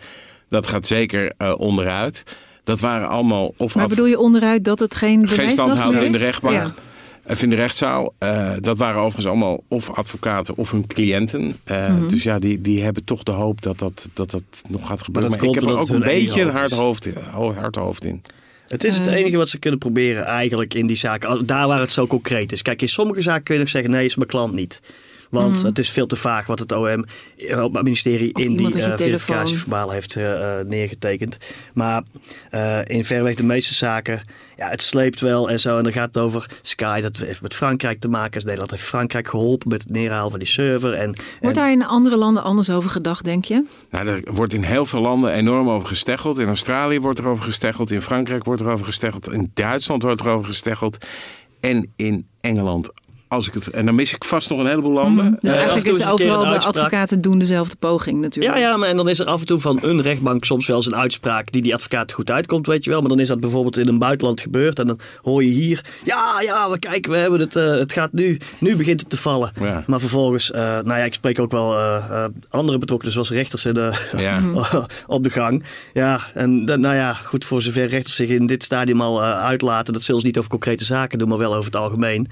dat 0.49 0.67
gaat 0.67 0.87
zeker 0.87 1.33
eh, 1.37 1.55
onderuit. 1.59 2.23
Dat 2.65 2.81
waren 2.81 3.09
allemaal... 3.09 3.55
Of 3.57 3.75
Maar 3.75 3.85
af- 3.85 3.91
bedoel 3.91 4.07
je 4.07 4.19
onderuit 4.19 4.65
dat 4.65 4.79
het 4.79 4.95
geen 4.95 5.21
bewijs 5.21 5.39
geen 5.39 5.51
stand 5.51 5.71
was? 5.71 5.81
houdt 5.81 6.01
in 6.01 6.13
de 6.13 6.19
rechtbank. 6.19 6.55
Ja. 6.55 6.75
Even 7.27 7.43
in 7.45 7.51
de 7.51 7.57
rechtszaal. 7.57 8.15
Eh, 8.19 8.51
dat 8.61 8.79
waren 8.79 8.97
overigens 9.01 9.27
allemaal 9.27 9.63
of 9.69 9.91
advocaten 9.91 10.57
of 10.57 10.71
hun 10.71 10.87
cliënten. 10.87 11.57
Eh, 11.65 11.89
Mhm. 11.89 12.09
Dus 12.09 12.23
ja, 12.23 12.39
die, 12.39 12.61
die 12.61 12.83
hebben 12.83 13.05
toch 13.05 13.23
de 13.23 13.33
hoop 13.33 13.63
dat 13.63 13.79
dat, 13.79 14.09
dat, 14.13 14.31
dat 14.31 14.43
nog 14.69 14.87
gaat 14.87 15.03
gebeuren. 15.03 15.31
dat 15.31 15.41
Maar, 15.41 15.49
ik 15.49 15.55
komt 15.55 15.55
heb 15.55 15.75
er 15.77 15.81
ook 15.81 15.89
een 15.89 16.15
beetje 16.15 16.43
een 16.43 16.51
hard 16.51 16.73
hoofd, 16.73 17.09
ho- 17.33 17.55
hard 17.55 17.77
hoofd 17.77 18.05
in. 18.05 18.23
Het 18.67 18.85
is 18.85 18.99
het 18.99 19.07
enige 19.07 19.37
wat 19.37 19.49
ze 19.49 19.59
kunnen 19.59 19.79
proberen 19.79 20.25
eigenlijk 20.25 20.75
in 20.75 20.87
die 20.87 20.97
zaken. 20.97 21.47
Daar 21.47 21.67
waar 21.67 21.81
het 21.81 21.93
zo 21.93 22.07
concreet 22.07 22.53
is. 22.53 22.63
Kijk, 22.63 22.83
in 22.83 22.89
sommige 22.89 23.21
zaken 23.21 23.43
kun 23.43 23.55
je 23.55 23.61
nog 23.61 23.69
zeggen, 23.71 23.91
nee, 23.91 24.05
is 24.05 24.17
mijn 24.17 24.29
klant 24.29 24.53
niet. 24.53 24.81
Want 25.31 25.63
het 25.63 25.79
is 25.79 25.91
veel 25.91 26.07
te 26.07 26.17
vaag 26.17 26.47
wat 26.47 26.59
het 26.59 26.73
OM, 26.73 27.05
op 27.63 27.75
het 27.75 27.83
ministerie, 27.83 28.35
Of 28.35 28.43
in 28.43 28.57
die 28.57 28.73
verificatieverbaal 28.73 29.91
heeft 29.91 30.17
eh, 30.17 30.61
eh, 30.61 30.67
neergetekend. 30.67 31.39
Maar 31.75 32.03
eh, 32.51 32.79
in 32.85 33.05
verreweg 33.05 33.35
de 33.35 33.45
meeste 33.45 33.75
zaken, 33.75 34.21
ja, 34.57 34.69
het 34.69 34.83
sleept 34.83 35.21
wel 35.21 35.51
en 35.51 35.61
zo. 35.61 35.77
En 35.77 35.83
dan 35.83 35.93
gaat 35.93 36.15
het 36.15 36.19
over 36.19 36.51
Sky, 36.63 37.01
dat 37.01 37.17
heeft 37.17 37.43
met 37.43 37.55
Frankrijk 37.55 38.01
te 38.01 38.09
maken. 38.09 38.33
Dus 38.33 38.45
Nederland 38.45 38.71
heeft 38.71 38.83
Frankrijk 38.83 39.29
geholpen 39.29 39.69
met 39.69 39.83
het 39.83 39.91
neerhalen 39.91 40.31
van 40.31 40.39
die 40.39 40.49
server. 40.49 40.93
En, 40.93 41.03
en 41.03 41.15
Wordt 41.41 41.57
daar 41.57 41.71
in 41.71 41.85
andere 41.85 42.17
landen 42.17 42.43
anders 42.43 42.71
over 42.71 42.91
gedacht, 42.91 43.25
denk 43.25 43.45
je? 43.45 43.65
Nou, 43.91 44.07
er 44.07 44.23
wordt 44.33 44.53
in 44.53 44.63
heel 44.63 44.87
veel 44.87 45.01
landen 45.01 45.33
enorm 45.33 45.69
over 45.69 45.89
gesteggeld. 45.89 46.39
In 46.39 46.47
Australië 46.47 47.01
wordt 47.01 47.19
er 47.19 47.29
over 47.29 47.45
gesteggeld. 47.45 47.91
In 47.91 48.03
Frankrijk 48.03 48.45
wordt 48.45 48.61
er 48.61 48.71
over 48.71 48.85
gesteggeld. 48.85 49.33
In 49.33 49.51
Duitsland 49.55 50.03
wordt 50.03 50.21
er 50.21 50.29
over 50.29 50.47
gesteggeld. 50.47 51.07
En 51.61 51.93
in 51.97 52.29
Engeland. 52.41 52.91
Als 53.29 53.47
ik 53.47 53.55
het, 53.55 53.71
en 53.71 53.87
dan 53.87 53.95
mis 53.95 54.15
ik 54.15 54.25
vast 54.25 54.51
nog 54.51 54.59
een 54.59 54.67
heleboel 54.67 54.93
landen. 54.93 55.31
Dus 55.41 55.51
af 55.51 55.57
en 55.57 55.67
eigenlijk 55.69 55.89
is 55.99 56.07
overal 56.07 56.41
de 56.41 56.47
uitspraak. 56.47 56.77
advocaten 56.77 57.21
doen 57.21 57.39
dezelfde 57.39 57.77
poging 57.77 58.21
natuurlijk. 58.21 58.55
Ja, 58.57 58.61
ja, 58.61 58.77
maar 58.77 58.89
en 58.89 58.97
dan 58.97 59.09
is 59.09 59.19
er 59.19 59.27
af 59.27 59.41
en 59.41 59.47
toe 59.47 59.59
van 59.59 59.79
een 59.83 60.03
rechtbank 60.03 60.45
soms 60.45 60.67
wel 60.67 60.77
eens 60.77 60.87
een 60.87 60.97
uitspraak 60.97 61.53
die 61.53 61.63
die 61.63 61.75
advocaat 61.75 62.13
goed 62.13 62.31
uitkomt, 62.31 62.67
weet 62.67 62.85
je 62.85 62.91
wel. 62.91 63.01
Maar 63.01 63.09
dan 63.09 63.19
is 63.21 63.29
dat 63.29 63.41
bijvoorbeeld 63.41 63.77
in 63.79 63.89
een 63.89 63.99
buitenland 63.99 64.41
gebeurd 64.41 64.79
en 64.79 64.87
dan 64.87 64.99
hoor 65.23 65.45
je 65.45 65.51
hier, 65.51 65.85
ja, 66.05 66.41
ja, 66.41 66.71
we 66.71 66.79
kijken, 66.79 67.11
we 67.13 67.17
hebben 67.19 67.41
het, 67.41 67.57
eh, 67.57 67.65
het 67.71 67.93
gaat 67.93 68.13
nu, 68.13 68.39
nu 68.59 68.77
begint 68.77 69.01
het 69.01 69.11
te 69.11 69.17
vallen. 69.17 69.51
Ja. 69.61 69.85
Maar 69.87 70.01
vervolgens, 70.01 70.51
eh, 70.51 70.61
nou 70.63 70.87
ja, 70.99 71.05
ik 71.05 71.15
spreek 71.15 71.39
ook 71.41 71.51
wel 71.53 71.79
eh, 71.79 72.25
andere 72.49 72.79
betrokkenen 72.79 73.13
zoals 73.13 73.31
rechters 73.31 73.65
in 73.67 73.75
de, 73.75 74.07
Ja. 74.17 74.43
op 75.07 75.23
de 75.23 75.31
gang. 75.31 75.65
Ja, 75.93 76.21
en 76.35 76.65
dan- 76.65 76.81
nou 76.81 76.95
ja, 76.95 77.13
goed, 77.13 77.45
voor 77.45 77.63
zover 77.63 77.87
rechters 77.87 78.17
zich 78.17 78.29
in 78.29 78.47
dit 78.47 78.63
stadium 78.65 79.01
al 79.01 79.23
uitlaten, 79.23 79.93
dat 79.93 80.03
zullen 80.03 80.21
ze 80.21 80.27
niet 80.27 80.39
over 80.39 80.51
concrete 80.51 80.85
zaken 80.85 81.19
doen, 81.19 81.29
maar 81.29 81.39
wel 81.39 81.53
over 81.55 81.65
het 81.65 81.77
algemeen. 81.77 82.29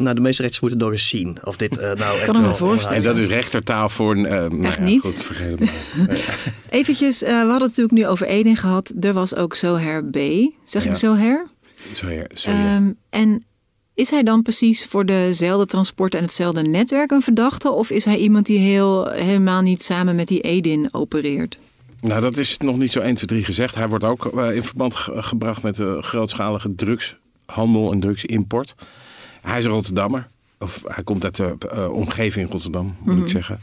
Nou, 0.00 0.14
de 0.14 0.20
meeste 0.20 0.42
rechters 0.42 0.62
moeten 0.62 0.78
nog 0.80 0.90
eens 0.90 1.08
zien 1.08 1.38
of 1.44 1.56
dit 1.56 1.78
eh, 1.78 1.92
nou 1.94 2.18
echt 2.20 2.32
me 2.32 2.40
wel 2.40 2.56
voorstellen. 2.56 2.96
En 2.96 3.02
dat 3.02 3.18
is 3.18 3.28
rechtertaal 3.28 3.88
voor... 3.88 4.16
eh 4.16 4.22
nou 4.22 4.62
Echt 4.64 4.76
ja, 4.78 4.82
niet. 4.84 5.00
Goed. 5.00 5.24
Eventjes, 6.70 7.22
eh, 7.22 7.28
we 7.30 7.34
hadden 7.36 7.52
het 7.54 7.60
natuurlijk 7.76 7.92
nu 7.92 8.06
over 8.06 8.26
Edin 8.26 8.56
gehad. 8.56 8.92
Er 9.00 9.12
was 9.12 9.34
ook 9.36 9.54
Zoher 9.54 10.04
B. 10.04 10.16
Zeg 10.64 10.84
Ja. 10.84 10.90
ik 10.90 10.96
Zoher? 10.96 11.46
Sorry. 11.94 12.26
Ehm, 12.44 12.92
en 13.10 13.44
is 13.94 14.10
hij 14.10 14.22
dan 14.22 14.42
precies 14.42 14.86
voor 14.86 15.06
dezelfde 15.06 15.66
transporten 15.66 16.18
en 16.18 16.24
hetzelfde 16.24 16.62
netwerk 16.62 17.10
een 17.10 17.22
verdachte? 17.22 17.70
Of 17.70 17.90
is 17.90 18.04
hij 18.04 18.16
iemand 18.16 18.46
die 18.46 18.58
heel, 18.58 19.08
helemaal 19.10 19.60
niet 19.62 19.82
samen 19.82 20.14
met 20.16 20.28
die 20.28 20.40
Edin 20.40 20.88
opereert? 20.92 21.58
Nou, 22.00 22.20
dat 22.20 22.36
is 22.36 22.56
nog 22.58 22.76
niet 22.76 22.92
zo 22.92 23.00
1, 23.00 23.14
2, 23.14 23.26
3 23.26 23.44
gezegd. 23.44 23.74
Hij 23.74 23.88
wordt 23.88 24.04
ook 24.04 24.24
in 24.54 24.64
verband 24.64 24.94
ge- 24.94 25.22
gebracht 25.22 25.62
met 25.62 25.76
de 25.76 25.96
grootschalige 26.00 26.74
drugshandel 26.74 27.92
en 27.92 28.00
drugsimport. 28.00 28.74
Hij 29.42 29.58
is 29.58 29.64
een 29.64 29.70
Rotterdammer. 29.70 30.28
Of 30.58 30.82
hij 30.86 31.04
komt 31.04 31.24
uit 31.24 31.36
de 31.36 31.56
eh, 31.70 31.92
omgeving 31.92 32.50
Rotterdam, 32.50 32.96
moet 33.04 33.18
ik 33.18 33.28
zeggen. 33.28 33.60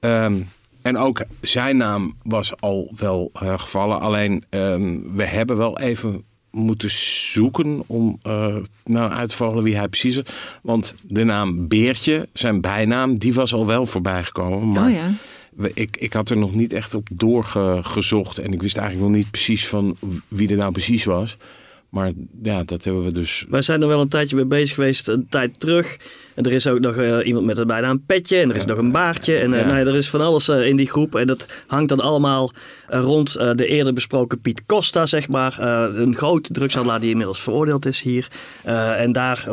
Ehm, 0.00 0.34
en 0.82 0.96
ook 0.96 1.24
zijn 1.40 1.76
naam 1.76 2.14
was 2.22 2.60
al 2.60 2.92
wel 2.96 3.30
eh, 3.32 3.58
gevallen. 3.58 4.00
Alleen 4.00 4.44
ehm, 4.48 4.98
we 5.14 5.24
hebben 5.24 5.56
wel 5.56 5.78
even 5.78 6.24
moeten 6.50 6.90
zoeken 6.90 7.82
om 7.86 8.18
eh, 8.22 8.56
nou 8.84 9.12
uit 9.12 9.28
te 9.28 9.36
vogelen 9.36 9.64
wie 9.64 9.76
hij 9.76 9.88
precies 9.88 10.16
is. 10.16 10.24
Want 10.62 10.96
de 11.02 11.24
naam 11.24 11.68
Beertje, 11.68 12.28
zijn 12.32 12.60
bijnaam, 12.60 13.18
die 13.18 13.34
was 13.34 13.54
al 13.54 13.66
wel 13.66 13.86
voorbij 13.86 14.24
gekomen. 14.24 14.68
Maar 14.68 14.88
Oh 14.88 14.94
ja. 14.94 15.70
ik, 15.74 15.96
ik 15.96 16.12
had 16.12 16.30
er 16.30 16.36
nog 16.36 16.54
niet 16.54 16.72
echt 16.72 16.94
op 16.94 17.08
doorgezocht. 17.12 18.38
En 18.38 18.52
ik 18.52 18.62
wist 18.62 18.76
eigenlijk 18.76 19.08
nog 19.08 19.16
niet 19.16 19.30
precies 19.30 19.68
van 19.68 19.96
wie 20.28 20.50
er 20.50 20.56
nou 20.56 20.72
precies 20.72 21.04
was. 21.04 21.36
Maar 21.94 22.10
ja, 22.42 22.62
dat 22.64 22.84
hebben 22.84 23.04
we 23.04 23.12
dus. 23.12 23.44
Wij 23.48 23.62
zijn 23.62 23.82
er 23.82 23.88
wel 23.88 24.00
een 24.00 24.08
tijdje 24.08 24.36
mee 24.36 24.44
bezig 24.44 24.74
geweest, 24.74 25.08
een 25.08 25.26
tijd 25.28 25.60
terug. 25.60 25.96
En 26.34 26.44
er 26.44 26.52
is 26.52 26.66
ook 26.66 26.80
nog 26.80 26.96
eh, 26.96 27.26
iemand 27.26 27.46
met 27.46 27.58
een 27.58 27.66
bijnaam 27.66 28.02
Petje. 28.06 28.36
En 28.36 28.50
er 28.50 28.56
is 28.56 28.62
Ja. 28.62 28.68
nog 28.68 28.78
een 28.78 28.92
baardje. 28.92 29.36
En 29.36 29.52
eh, 29.54 29.60
Ja. 29.60 29.66
nou 29.66 29.78
ja, 29.78 29.84
er 29.86 29.94
is 29.96 30.10
van 30.10 30.20
alles 30.20 30.48
eh, 30.48 30.66
in 30.66 30.76
die 30.76 30.88
groep. 30.88 31.14
En 31.14 31.26
dat 31.26 31.64
hangt 31.66 31.88
dan 31.88 32.00
allemaal 32.00 32.52
eh, 32.88 33.00
rond 33.00 33.36
eh, 33.36 33.50
de 33.52 33.66
eerder 33.66 33.92
besproken 33.92 34.40
Piet 34.40 34.62
Costa, 34.66 35.06
zeg 35.06 35.28
maar. 35.28 35.56
Eh, 35.58 36.00
een 36.00 36.16
groot 36.16 36.54
drugshandelaar 36.54 37.00
die 37.00 37.10
inmiddels 37.10 37.40
veroordeeld 37.40 37.86
is 37.86 38.00
hier. 38.02 38.28
Eh, 38.64 39.00
en 39.02 39.12
daar, 39.12 39.46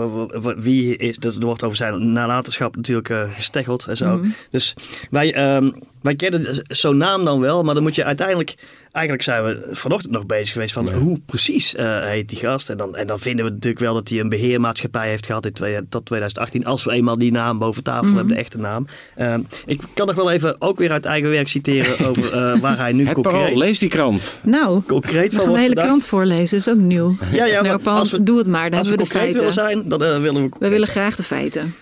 wie 0.58 0.98
is, 0.98 1.18
dat 1.18 1.36
er 1.36 1.42
wordt 1.46 1.64
over 1.64 1.78
zijn 1.78 2.12
nalatenschap 2.12 2.76
natuurlijk 2.76 3.10
eh 3.10 3.24
gesteggeld 3.36 3.88
en 3.88 3.98
zo. 3.98 4.22
Dus 4.52 4.74
wij, 5.10 5.34
ehm, 5.34 5.72
wij 6.02 6.16
kennen 6.16 6.64
zo'n 6.68 6.98
naam 6.98 7.26
dan 7.26 7.40
wel. 7.40 7.64
Maar 7.64 7.74
dan 7.74 7.84
moet 7.84 7.96
je 7.96 8.04
uiteindelijk... 8.04 8.56
Eigenlijk 8.92 9.24
zijn 9.24 9.44
we 9.44 9.68
vanochtend 9.72 10.14
nog 10.14 10.26
bezig 10.26 10.52
geweest 10.52 10.74
van 10.74 10.94
hoe 10.94 11.20
precies 11.26 11.76
eh, 11.76 12.04
heet 12.04 12.30
die 12.30 12.38
gast. 12.38 12.70
En 12.70 12.78
dan, 12.78 12.96
en 12.96 13.08
dan 13.08 13.20
vinden 13.20 13.46
we 13.46 13.52
natuurlijk 13.52 13.82
wel 13.82 13.94
dat 13.94 14.10
hij 14.10 14.20
een 14.20 14.30
beheermaatschappij 14.30 15.10
heeft 15.10 15.26
gehad 15.26 15.46
in 15.46 15.54
twee, 15.54 15.88
tot 15.90 16.06
2018. 16.06 16.66
Als 16.66 16.84
we 16.84 16.92
eenmaal 16.92 17.18
die 17.18 17.32
naam 17.32 17.60
boven 17.60 17.84
tafel 17.84 18.16
hebben, 18.16 18.28
de 18.28 18.40
echte 18.40 18.58
naam. 18.58 18.88
Ehm, 19.16 19.42
ik 19.66 19.82
kan 19.94 20.08
nog 20.08 20.16
wel 20.16 20.32
even 20.32 20.56
ook 20.62 20.78
weer 20.78 20.92
uit 20.92 21.06
eigen 21.06 21.30
werk 21.30 21.48
citeren 21.48 22.00
over 22.10 22.34
eh, 22.34 22.60
waar 22.60 22.78
hij 22.78 22.92
nu 22.92 23.06
Het 23.06 23.14
concreet, 23.14 23.42
parool, 23.42 23.58
lees 23.58 23.80
die 23.80 23.90
krant. 23.90 24.40
Nou, 24.42 24.82
concreet 24.82 25.32
we 25.32 25.36
van 25.36 25.46
gaan 25.46 25.54
de 25.54 25.60
hele 25.60 25.76
krant 25.76 26.06
voorlezen. 26.06 26.58
Dat 26.58 26.68
is 26.68 26.74
ook 26.74 26.80
nieuw. 26.80 27.16
Ja, 27.32 27.46
ja, 27.46 27.54
nou, 27.54 27.68
maar 27.68 27.80
Paul, 27.80 27.98
als 27.98 28.12
we, 28.12 28.24
doe 28.24 28.38
het 28.38 28.48
maar. 28.48 28.70
Dan 28.70 28.80
als 28.80 28.88
we 28.88 28.96
hebben 28.96 29.08
we 29.08 29.14
de 29.14 29.20
concreet 29.20 29.42
willen 29.42 29.54
feiten. 29.54 29.90
zijn, 29.90 29.90
dan 29.90 30.16
eh, 30.16 30.22
willen 30.22 30.44
we... 30.44 30.50
We 30.60 30.70
willen 30.70 30.88
graag 30.88 31.16
de 31.16 31.24
feiten. 31.24 31.74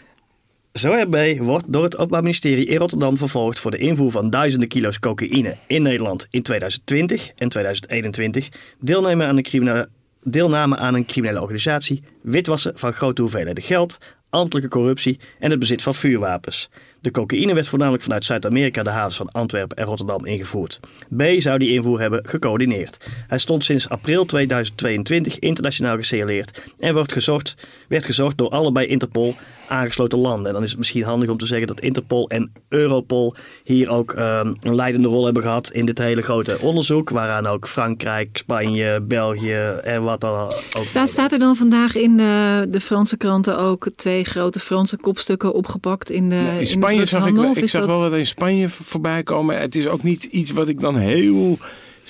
B 0.72 1.38
wordt 1.38 1.74
door 1.74 1.84
het 1.84 1.98
Openbaar 1.98 2.22
Ministerie 2.22 2.66
in 2.66 2.78
Rotterdam 2.78 3.18
vervolgd 3.18 3.60
voor 3.60 3.72
de 3.72 3.78
invoer 3.78 4.12
van 4.12 4.30
duizenden 4.30 4.70
kilo's 4.70 5.00
cocaïne 5.00 5.58
in 5.68 5.82
Nederland 5.82 6.28
in 6.30 6.42
2020 6.42 7.30
en 7.36 7.50
2021, 7.50 8.50
deelname 8.80 9.24
aan 9.24 9.88
deelname 10.24 10.78
aan 10.78 10.94
een 10.94 11.06
criminele 11.06 11.42
organisatie, 11.42 12.04
witwassen 12.22 12.72
van 12.76 12.94
grote 12.94 13.22
hoeveelheden 13.22 13.64
geld, 13.64 13.98
ambtelijke 14.30 14.70
corruptie 14.70 15.20
en 15.40 15.50
het 15.50 15.60
bezit 15.60 15.82
van 15.82 15.96
vuurwapens. 15.96 16.70
De 17.02 17.12
cocaïne 17.12 17.54
werd 17.54 17.68
voornamelijk 17.68 18.04
vanuit 18.04 18.26
Zuid-Amerika 18.26 18.84
de 18.84 18.90
havens 18.90 19.16
van 19.16 19.32
Antwerpen 19.32 19.78
en 19.78 19.86
Rotterdam 19.86 20.26
ingevoerd. 20.26 20.80
B 21.18 21.24
zou 21.38 21.58
die 21.58 21.74
invoer 21.74 22.00
hebben 22.00 22.26
gecoördineerd. 22.28 23.10
Hij 23.28 23.38
stond 23.38 23.66
sinds 23.66 23.90
april 23.90 24.26
2022 24.26 25.40
internationaal 25.40 25.96
gesignaleerd 25.96 26.72
en 26.80 26.94
wordt 26.94 27.14
gezocht, 27.14 27.56
werd 27.90 28.06
gezocht 28.06 28.38
door 28.38 28.50
allebei 28.50 28.88
Interpol 28.88 29.36
aangesloten 29.68 30.18
landen. 30.20 30.48
En 30.48 30.54
dan 30.54 30.64
is 30.64 30.70
het 30.70 30.78
misschien 30.78 31.04
handig 31.04 31.30
om 31.30 31.38
te 31.38 31.46
zeggen 31.46 31.68
dat 31.68 31.80
Interpol 31.80 32.30
en 32.30 32.52
Europol 32.70 33.36
hier 33.64 33.90
ook 33.90 34.14
ehm, 34.14 34.54
een 34.62 34.76
leidende 34.76 35.08
rol 35.08 35.26
hebben 35.26 35.44
gehad 35.44 35.72
in 35.72 35.86
dit 35.86 35.98
hele 35.98 36.22
grote 36.22 36.58
onderzoek. 36.62 37.10
Waaraan 37.10 37.48
ook 37.48 37.68
Frankrijk, 37.68 38.38
Spanje, 38.38 39.02
België 39.02 39.54
en 39.84 40.04
wat 40.04 40.22
dan 40.22 40.40
ook. 40.78 40.86
Staat, 40.86 41.10
staat 41.10 41.32
er 41.32 41.40
dan 41.40 41.56
vandaag 41.56 41.96
in 41.96 42.18
de, 42.18 42.66
de 42.70 42.80
Franse 42.80 43.18
kranten 43.18 43.58
ook 43.58 43.90
twee 43.96 44.24
grote 44.24 44.60
Franse 44.60 44.98
kopstukken 44.98 45.54
opgepakt 45.54 46.10
in 46.10 46.30
de, 46.30 46.36
in 46.36 46.52
in 46.54 46.60
de 46.60 46.66
Spanje 46.66 47.06
zag 47.06 47.26
ik, 47.28 47.58
ik 47.58 47.70
zag 47.70 47.82
dat- 47.82 47.90
wel 47.90 48.10
wat 48.10 48.20
in 48.20 48.26
Spanje 48.28 48.70
voorbij 48.70 49.24
komen. 49.24 49.60
Het 49.60 49.76
is 49.76 49.88
ook 49.88 50.04
niet 50.04 50.24
iets 50.24 50.52
wat 50.52 50.68
ik 50.68 50.80
dan 50.80 50.96
heel 50.98 51.58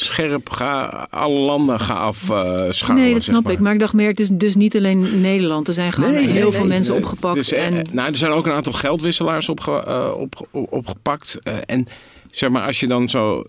scherp 0.01 0.49
ga, 0.49 1.07
alle 1.09 1.39
landen 1.39 1.79
ga 1.79 1.93
afschalen. 1.93 2.95
Nee, 2.95 3.13
dat 3.13 3.23
snap 3.23 3.49
ik. 3.49 3.59
Maar 3.59 3.73
ik 3.73 3.79
dacht 3.79 3.93
meer, 3.93 4.07
het 4.09 4.19
is 4.19 4.29
dus 4.29 4.55
niet 4.55 4.75
alleen 4.77 5.21
Nederland. 5.21 5.67
Er 5.67 5.73
zijn 5.73 5.91
gewoon 5.91 6.11
Nee, 6.11 6.25
heel 6.27 6.33
nee, 6.43 6.51
veel 6.51 6.59
nee. 6.59 6.69
mensen 6.69 6.95
opgepakt. 6.95 7.35
dus, 7.35 7.51
en 7.51 7.85
nou, 7.91 8.09
er 8.09 8.15
zijn 8.17 8.31
ook 8.31 8.45
een 8.45 8.51
aantal 8.51 8.73
geldwisselaars 8.73 9.49
opge, 9.49 9.83
eh, 9.83 10.11
op, 10.17 10.47
op- 10.51 10.73
opgepakt. 10.73 11.37
Eh, 11.43 11.53
en 11.65 11.85
zeg 12.31 12.49
maar, 12.49 12.65
als 12.65 12.79
je 12.79 12.87
dan 12.87 13.09
zo 13.09 13.43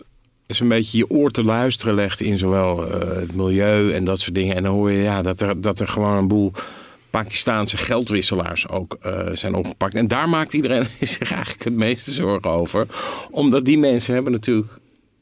eens 0.47 0.59
een 0.59 0.67
beetje 0.67 0.97
je 0.97 1.09
oor 1.09 1.31
te 1.31 1.43
luisteren 1.43 1.93
legt 1.93 2.21
in 2.21 2.37
zowel 2.37 2.91
eh, 2.91 3.15
het 3.19 3.35
milieu 3.35 3.91
en 3.93 4.03
dat 4.03 4.19
soort 4.19 4.35
dingen. 4.35 4.55
En 4.55 4.63
dan 4.63 4.73
hoor 4.73 4.91
je 4.91 5.01
ja, 5.01 5.21
dat, 5.21 5.41
er, 5.41 5.61
dat 5.61 5.79
er 5.79 5.87
gewoon 5.87 6.17
een 6.17 6.27
boel 6.27 6.51
Pakistaanse 7.09 7.77
geldwisselaars 7.77 8.67
ook 8.69 8.97
zijn 9.33 9.53
opgepakt. 9.55 9.95
En 9.95 10.07
daar 10.07 10.29
maakt 10.29 10.53
iedereen 10.53 10.85
zich 11.01 11.31
eigenlijk 11.31 11.63
het 11.63 11.73
meeste 11.73 12.11
zorgen 12.11 12.49
over. 12.49 12.85
Omdat 13.31 13.65
die 13.65 13.77
mensen 13.77 14.13
hebben 14.13 14.31
natuurlijk 14.31 14.79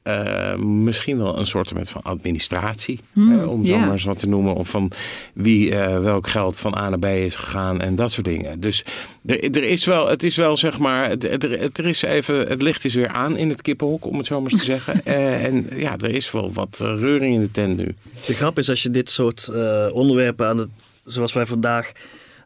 eh, 0.09 0.57
misschien 0.59 1.17
wel 1.17 1.37
een 1.39 1.45
soort 1.45 1.71
van 1.83 2.01
administratie. 2.01 2.99
Hmm, 3.13 3.39
eh, 3.39 3.49
om 3.49 3.59
het 3.63 3.79
maar 3.79 3.91
eens 3.91 4.03
wat 4.03 4.19
te 4.19 4.27
noemen. 4.27 4.53
Of 4.55 4.69
van 4.69 4.91
wie 5.33 5.75
eh, 5.75 5.99
welk 5.99 6.27
geld 6.27 6.59
van 6.59 6.75
A 6.77 6.89
naar 6.89 6.99
B 6.99 7.05
is 7.05 7.35
gegaan 7.35 7.81
en 7.81 7.95
dat 7.95 8.11
soort 8.11 8.25
dingen. 8.25 8.59
Dus 8.59 8.85
er, 9.25 9.43
er 9.43 9.63
is 9.63 9.85
wel, 9.85 10.07
het 10.07 10.23
is 10.23 10.35
wel 10.35 10.57
zeg 10.57 10.79
maar, 10.79 11.09
het- 11.09 11.23
er, 11.23 11.69
er 11.73 11.87
is 11.87 12.01
even, 12.01 12.47
het 12.47 12.61
licht 12.61 12.85
is 12.85 12.93
weer 12.93 13.07
aan 13.07 13.37
in 13.37 13.49
het 13.49 13.61
kippenhok, 13.61 14.05
om 14.05 14.17
het 14.17 14.27
zo 14.27 14.41
maar 14.41 14.51
eens 14.51 14.59
te 14.59 14.65
zeggen. 14.75 15.05
Eh, 15.05 15.43
en 15.45 15.67
ja, 15.75 15.97
er 15.97 16.09
is 16.15 16.31
wel 16.31 16.53
wat 16.53 16.77
reuring 16.79 17.33
in 17.33 17.41
de 17.41 17.51
tent 17.51 17.77
nu. 17.77 17.95
De 18.25 18.33
grap 18.33 18.57
is 18.57 18.69
als 18.69 18.83
je 18.83 18.89
dit 18.89 19.09
soort 19.09 19.47
eh, 19.47 19.85
onderwerpen 19.91 20.47
aan 20.47 20.57
het, 20.57 20.69
zoals 21.05 21.33
wij 21.33 21.45
vandaag 21.45 21.91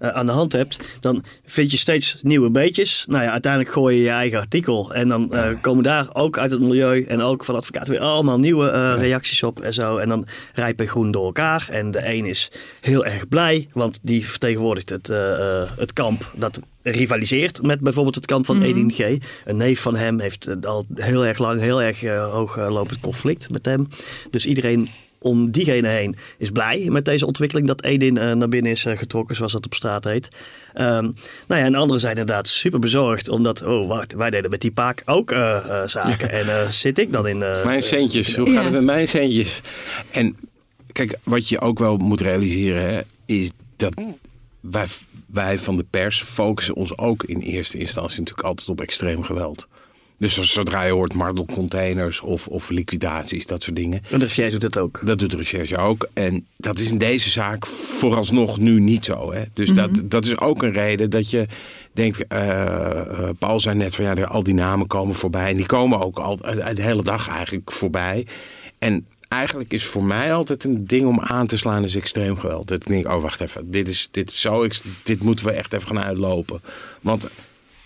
eh, 0.03 0.09
aan 0.09 0.25
de 0.25 0.31
hand 0.31 0.51
hebt, 0.51 0.79
dan 0.99 1.23
vind 1.45 1.71
je 1.71 1.77
steeds 1.77 2.17
nieuwe 2.21 2.51
beetjes. 2.51 3.05
Nou 3.09 3.23
ja, 3.23 3.31
uiteindelijk 3.31 3.73
gooi 3.73 3.95
je 3.95 4.03
je 4.03 4.09
eigen 4.09 4.39
artikel. 4.39 4.93
En 4.93 5.07
dan 5.07 5.33
eh, 5.33 5.49
komen 5.61 5.83
daar 5.83 6.09
ook 6.13 6.37
uit 6.37 6.51
het 6.51 6.59
milieu 6.59 7.03
en 7.03 7.21
ook 7.21 7.43
van 7.43 7.55
advocaten 7.55 7.91
weer 7.91 8.01
allemaal 8.01 8.39
nieuwe 8.39 8.69
eh, 8.69 8.93
reacties 8.97 9.43
op 9.43 9.61
en 9.61 9.73
zo. 9.73 9.97
En 9.97 10.09
dan 10.09 10.25
rijpen 10.53 10.87
groen 10.87 11.11
door 11.11 11.25
elkaar. 11.25 11.67
En 11.71 11.91
de 11.91 12.13
een 12.13 12.25
is 12.25 12.51
heel 12.81 13.05
erg 13.05 13.27
blij, 13.27 13.67
want 13.73 13.99
die 14.01 14.27
vertegenwoordigt 14.29 14.89
het, 14.89 15.07
het 15.77 15.93
kamp 15.93 16.31
dat 16.35 16.59
rivaliseert 16.83 17.61
met 17.61 17.79
bijvoorbeeld 17.79 18.15
het 18.15 18.25
kamp 18.25 18.45
van 18.45 18.57
Mhm. 18.57 18.65
Edin 18.65 18.91
G. 18.91 18.99
Een 19.45 19.57
neef 19.57 19.81
van 19.81 19.95
hem 19.95 20.19
heeft 20.19 20.65
al 20.65 20.85
heel 20.95 21.25
erg 21.25 21.37
lang, 21.37 21.59
heel 21.59 21.81
erg 21.81 22.03
eh, 22.03 22.31
hoog 22.31 22.57
eh, 22.57 22.69
lopend 22.69 22.99
conflict 22.99 23.49
met 23.49 23.65
hem. 23.65 23.87
Dus 24.29 24.45
iedereen 24.45 24.89
om 25.23 25.51
diegene 25.51 25.87
heen 25.87 26.15
is 26.37 26.49
blij 26.49 26.87
met 26.89 27.05
deze 27.05 27.25
ontwikkeling 27.25 27.67
dat 27.67 27.83
Edin 27.83 28.17
eh, 28.17 28.31
naar 28.31 28.49
binnen 28.49 28.71
is 28.71 28.85
eh, 28.85 28.97
getrokken, 28.97 29.35
zoals 29.35 29.51
dat 29.51 29.65
op 29.65 29.73
straat 29.73 30.03
heet. 30.03 30.27
Ehm, 30.73 31.03
nou 31.47 31.61
ja, 31.61 31.65
en 31.65 31.75
anderen 31.75 31.99
zijn 31.99 32.17
inderdaad 32.17 32.47
super 32.47 32.79
bezorgd, 32.79 33.29
omdat, 33.29 33.63
oh 33.63 33.87
wacht, 33.87 34.13
wij 34.13 34.29
deden 34.29 34.49
met 34.49 34.61
die 34.61 34.71
paak 34.71 35.01
ook 35.05 35.31
eh, 35.31 35.83
zaken. 35.85 36.31
En 36.31 36.61
eh, 36.61 36.69
zit 36.69 36.97
ik 36.97 37.11
dan 37.11 37.27
in... 37.27 37.37
Mijn 37.37 37.81
centjes, 37.81 38.35
hoe 38.35 38.47
Ja. 38.47 38.53
gaat 38.53 38.63
het 38.63 38.73
met 38.73 38.83
mijn 38.83 39.07
centjes? 39.07 39.61
En 40.11 40.35
kijk, 40.91 41.17
wat 41.23 41.49
je 41.49 41.59
ook 41.59 41.79
wel 41.79 41.97
moet 41.97 42.21
realiseren, 42.21 42.81
hè, 42.93 43.01
is 43.25 43.51
dat 43.75 43.93
wij, 44.59 44.87
wij 45.25 45.59
van 45.59 45.77
de 45.77 45.85
pers 45.89 46.21
focussen 46.23 46.75
ons 46.75 46.97
ook 46.97 47.23
in 47.23 47.39
eerste 47.39 47.77
instantie 47.77 48.19
natuurlijk 48.19 48.47
altijd 48.47 48.69
op 48.69 48.81
extreem 48.81 49.23
geweld. 49.23 49.67
Dus 50.17 50.41
zodra 50.41 50.83
je 50.83 50.91
hoort 50.91 51.13
martelcontainers 51.13 52.21
of, 52.21 52.47
of 52.47 52.69
liquidaties, 52.69 53.45
dat 53.45 53.63
soort 53.63 53.75
dingen. 53.75 54.01
En 54.09 54.19
de 54.19 54.25
recherche 54.25 54.51
doet 54.51 54.73
het 54.73 54.77
ook. 54.77 55.01
Dat 55.05 55.19
doet 55.19 55.31
de 55.31 55.37
recherche 55.37 55.77
ook. 55.77 56.07
En 56.13 56.45
dat 56.57 56.79
is 56.79 56.91
in 56.91 56.97
deze 56.97 57.29
zaak 57.29 57.67
vooralsnog 57.67 58.59
nu 58.59 58.79
niet 58.79 59.05
zo. 59.05 59.33
Hè? 59.33 59.43
Dus 59.53 59.69
dat, 59.69 59.89
dat 60.03 60.25
is 60.25 60.39
ook 60.39 60.63
een 60.63 60.71
reden 60.71 61.09
dat 61.09 61.29
je 61.29 61.47
denkt... 61.93 62.27
eh, 62.27 62.59
eh, 62.59 63.29
Paul 63.39 63.59
zei 63.59 63.75
net 63.75 63.95
van 63.95 64.05
ja, 64.05 64.13
al 64.23 64.43
die 64.43 64.53
namen 64.53 64.87
komen 64.87 65.15
voorbij. 65.15 65.49
En 65.49 65.57
die 65.57 65.65
komen 65.65 65.99
ook 65.99 66.19
al 66.19 66.39
eh, 66.39 66.75
de 66.75 66.81
hele 66.81 67.03
dag 67.03 67.29
eigenlijk 67.29 67.71
voorbij. 67.71 68.27
En 68.77 69.07
eigenlijk 69.27 69.73
is 69.73 69.85
voor 69.85 70.03
mij 70.03 70.33
altijd 70.33 70.63
een 70.63 70.87
ding 70.87 71.07
om 71.07 71.19
aan 71.21 71.47
te 71.47 71.57
slaan 71.57 71.83
is 71.83 71.95
extreem 71.95 72.37
geweld. 72.37 72.67
Dat 72.67 72.81
ik 72.81 72.87
denk, 72.87 73.07
oh 73.07 73.21
wacht 73.21 73.41
even, 73.41 73.71
dit 73.71 73.87
is, 73.89 74.07
dit 74.11 74.31
zo, 74.31 74.67
dit 75.03 75.23
moeten 75.23 75.45
we 75.45 75.51
echt 75.51 75.73
even 75.73 75.87
gaan 75.87 76.03
uitlopen. 76.03 76.61
Want 77.01 77.27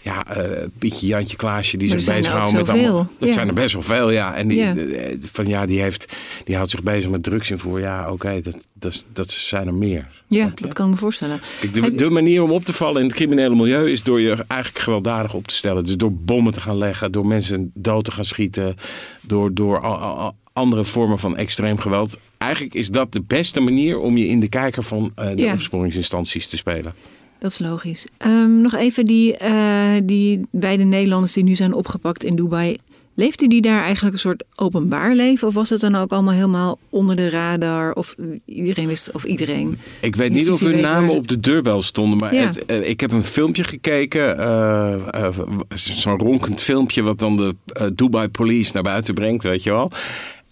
ja, 0.07 0.25
eh, 0.35 0.67
Pietje, 0.77 1.07
Jantje, 1.07 1.37
Klaasje, 1.37 1.77
die 1.77 1.89
Maar 1.89 1.99
zich 1.99 2.15
bezighouden 2.15 2.55
met 2.59 2.69
allemaal... 2.69 3.07
Dat 3.19 3.27
Ja. 3.27 3.33
zijn 3.33 3.47
er 3.47 3.53
best 3.53 3.73
wel 3.73 3.81
veel, 3.83 4.09
ja. 4.11 4.35
En 4.35 4.47
die, 4.47 4.57
Ja. 4.57 4.75
eh, 4.75 5.17
van 5.21 5.45
ja, 5.47 5.65
die, 5.65 5.79
heeft, 5.81 6.13
die 6.45 6.55
houdt 6.55 6.69
zich 6.71 6.83
bezig 6.83 7.09
met 7.09 7.23
drugsinvoer. 7.23 7.79
Ja, 7.79 8.11
oké, 8.11 8.41
dat, 8.43 8.57
dat, 8.73 9.05
dat 9.13 9.31
zijn 9.31 9.67
er 9.67 9.73
meer. 9.73 10.07
Ja, 10.27 10.51
dat 10.61 10.73
kan 10.73 10.85
ik 10.85 10.91
me 10.91 10.97
voorstellen. 10.97 11.39
De, 11.73 11.81
Heb- 11.81 11.97
de 11.97 12.09
manier 12.09 12.43
om 12.43 12.51
op 12.51 12.65
te 12.65 12.73
vallen 12.73 13.01
in 13.01 13.07
het 13.07 13.15
criminele 13.15 13.55
milieu 13.55 13.91
is 13.91 14.03
door 14.03 14.21
je 14.21 14.35
eigenlijk 14.47 14.83
gewelddadig 14.83 15.33
op 15.33 15.47
te 15.47 15.53
stellen. 15.55 15.83
Dus 15.83 15.97
door 15.97 16.13
bommen 16.13 16.53
te 16.53 16.61
gaan 16.61 16.77
leggen, 16.77 17.11
door 17.11 17.27
mensen 17.27 17.71
dood 17.73 18.03
te 18.03 18.11
gaan 18.11 18.25
schieten, 18.25 18.75
door, 19.21 19.53
door 19.53 19.79
al- 19.81 19.97
al- 19.97 20.17
al 20.17 20.35
andere 20.53 20.83
vormen 20.83 21.19
van 21.19 21.37
extreem 21.37 21.77
geweld. 21.79 22.17
Eigenlijk 22.37 22.73
is 22.73 22.89
dat 22.89 23.11
de 23.13 23.21
beste 23.27 23.59
manier 23.59 23.99
om 23.99 24.17
je 24.17 24.27
in 24.27 24.39
de 24.39 24.49
kijker 24.49 24.83
van 24.83 25.11
eh, 25.15 25.29
de 25.35 25.41
Ja. 25.41 25.53
opsporingsinstanties 25.53 26.47
te 26.47 26.57
spelen. 26.57 26.93
Dat 27.39 27.51
is 27.51 27.59
logisch. 27.59 28.05
Ehm, 28.17 28.61
nog 28.61 28.75
even 28.75 29.05
die, 29.05 29.37
eh, 29.37 29.91
die 30.03 30.41
beide 30.51 30.83
Nederlanders 30.83 31.33
die 31.33 31.43
nu 31.43 31.55
zijn 31.55 31.73
opgepakt 31.73 32.23
in 32.23 32.35
Dubai. 32.35 32.77
Leefden 33.13 33.49
die 33.49 33.61
daar 33.61 33.83
eigenlijk 33.83 34.13
een 34.13 34.19
soort 34.19 34.43
openbaar 34.55 35.15
leven? 35.15 35.47
Of 35.47 35.53
was 35.53 35.69
het 35.69 35.81
dan 35.81 35.95
ook 35.95 36.11
allemaal 36.11 36.33
helemaal 36.33 36.79
onder 36.89 37.15
de 37.15 37.29
radar? 37.29 37.93
Of 37.93 38.15
iedereen 38.45 38.87
wist, 38.87 39.11
of 39.11 39.23
iedereen? 39.23 39.77
Ik 40.01 40.15
weet 40.15 40.31
niet 40.31 40.49
of 40.49 40.59
hun 40.59 40.79
namen 40.81 41.15
op 41.15 41.27
de 41.27 41.39
deurbel 41.39 41.81
stonden, 41.81 42.17
maar 42.17 42.33
Ja. 42.35 42.47
het, 42.47 42.65
eh, 42.65 42.89
ik 42.89 42.99
heb 42.99 43.11
een 43.11 43.23
filmpje 43.23 43.63
gekeken. 43.63 44.37
eh, 44.39 45.29
Zo'n 45.73 46.17
ronkend 46.19 46.61
filmpje 46.61 47.01
wat 47.01 47.19
dan 47.19 47.35
de 47.35 47.55
Dubai 47.95 48.27
Police 48.29 48.71
naar 48.73 48.83
buiten 48.83 49.13
brengt, 49.13 49.43
weet 49.43 49.63
je 49.63 49.69
wel. 49.69 49.91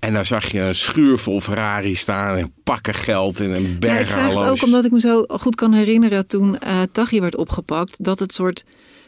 En 0.05 0.13
daar 0.13 0.25
zag 0.25 0.51
je 0.51 0.59
een 0.59 0.75
schuur 0.75 1.19
vol 1.19 1.41
Ferrari 1.41 1.95
staan 1.95 2.37
en 2.37 2.53
pakken 2.63 2.93
geld 2.93 3.39
in 3.39 3.51
een 3.51 3.63
Ja, 3.63 3.69
ik 3.69 3.79
berg 3.79 4.07
vraag 4.07 4.33
het 4.33 4.49
ook 4.49 4.63
omdat 4.63 4.85
ik 4.85 4.91
me 4.91 4.99
zo 4.99 5.23
goed 5.27 5.55
kan 5.55 5.73
herinneren 5.73 6.27
toen 6.27 6.59
Taghi 6.91 7.19
werd 7.19 7.35
opgepakt. 7.35 8.03
Dat 8.03 8.19
het 8.19 8.33
soort 8.33 8.65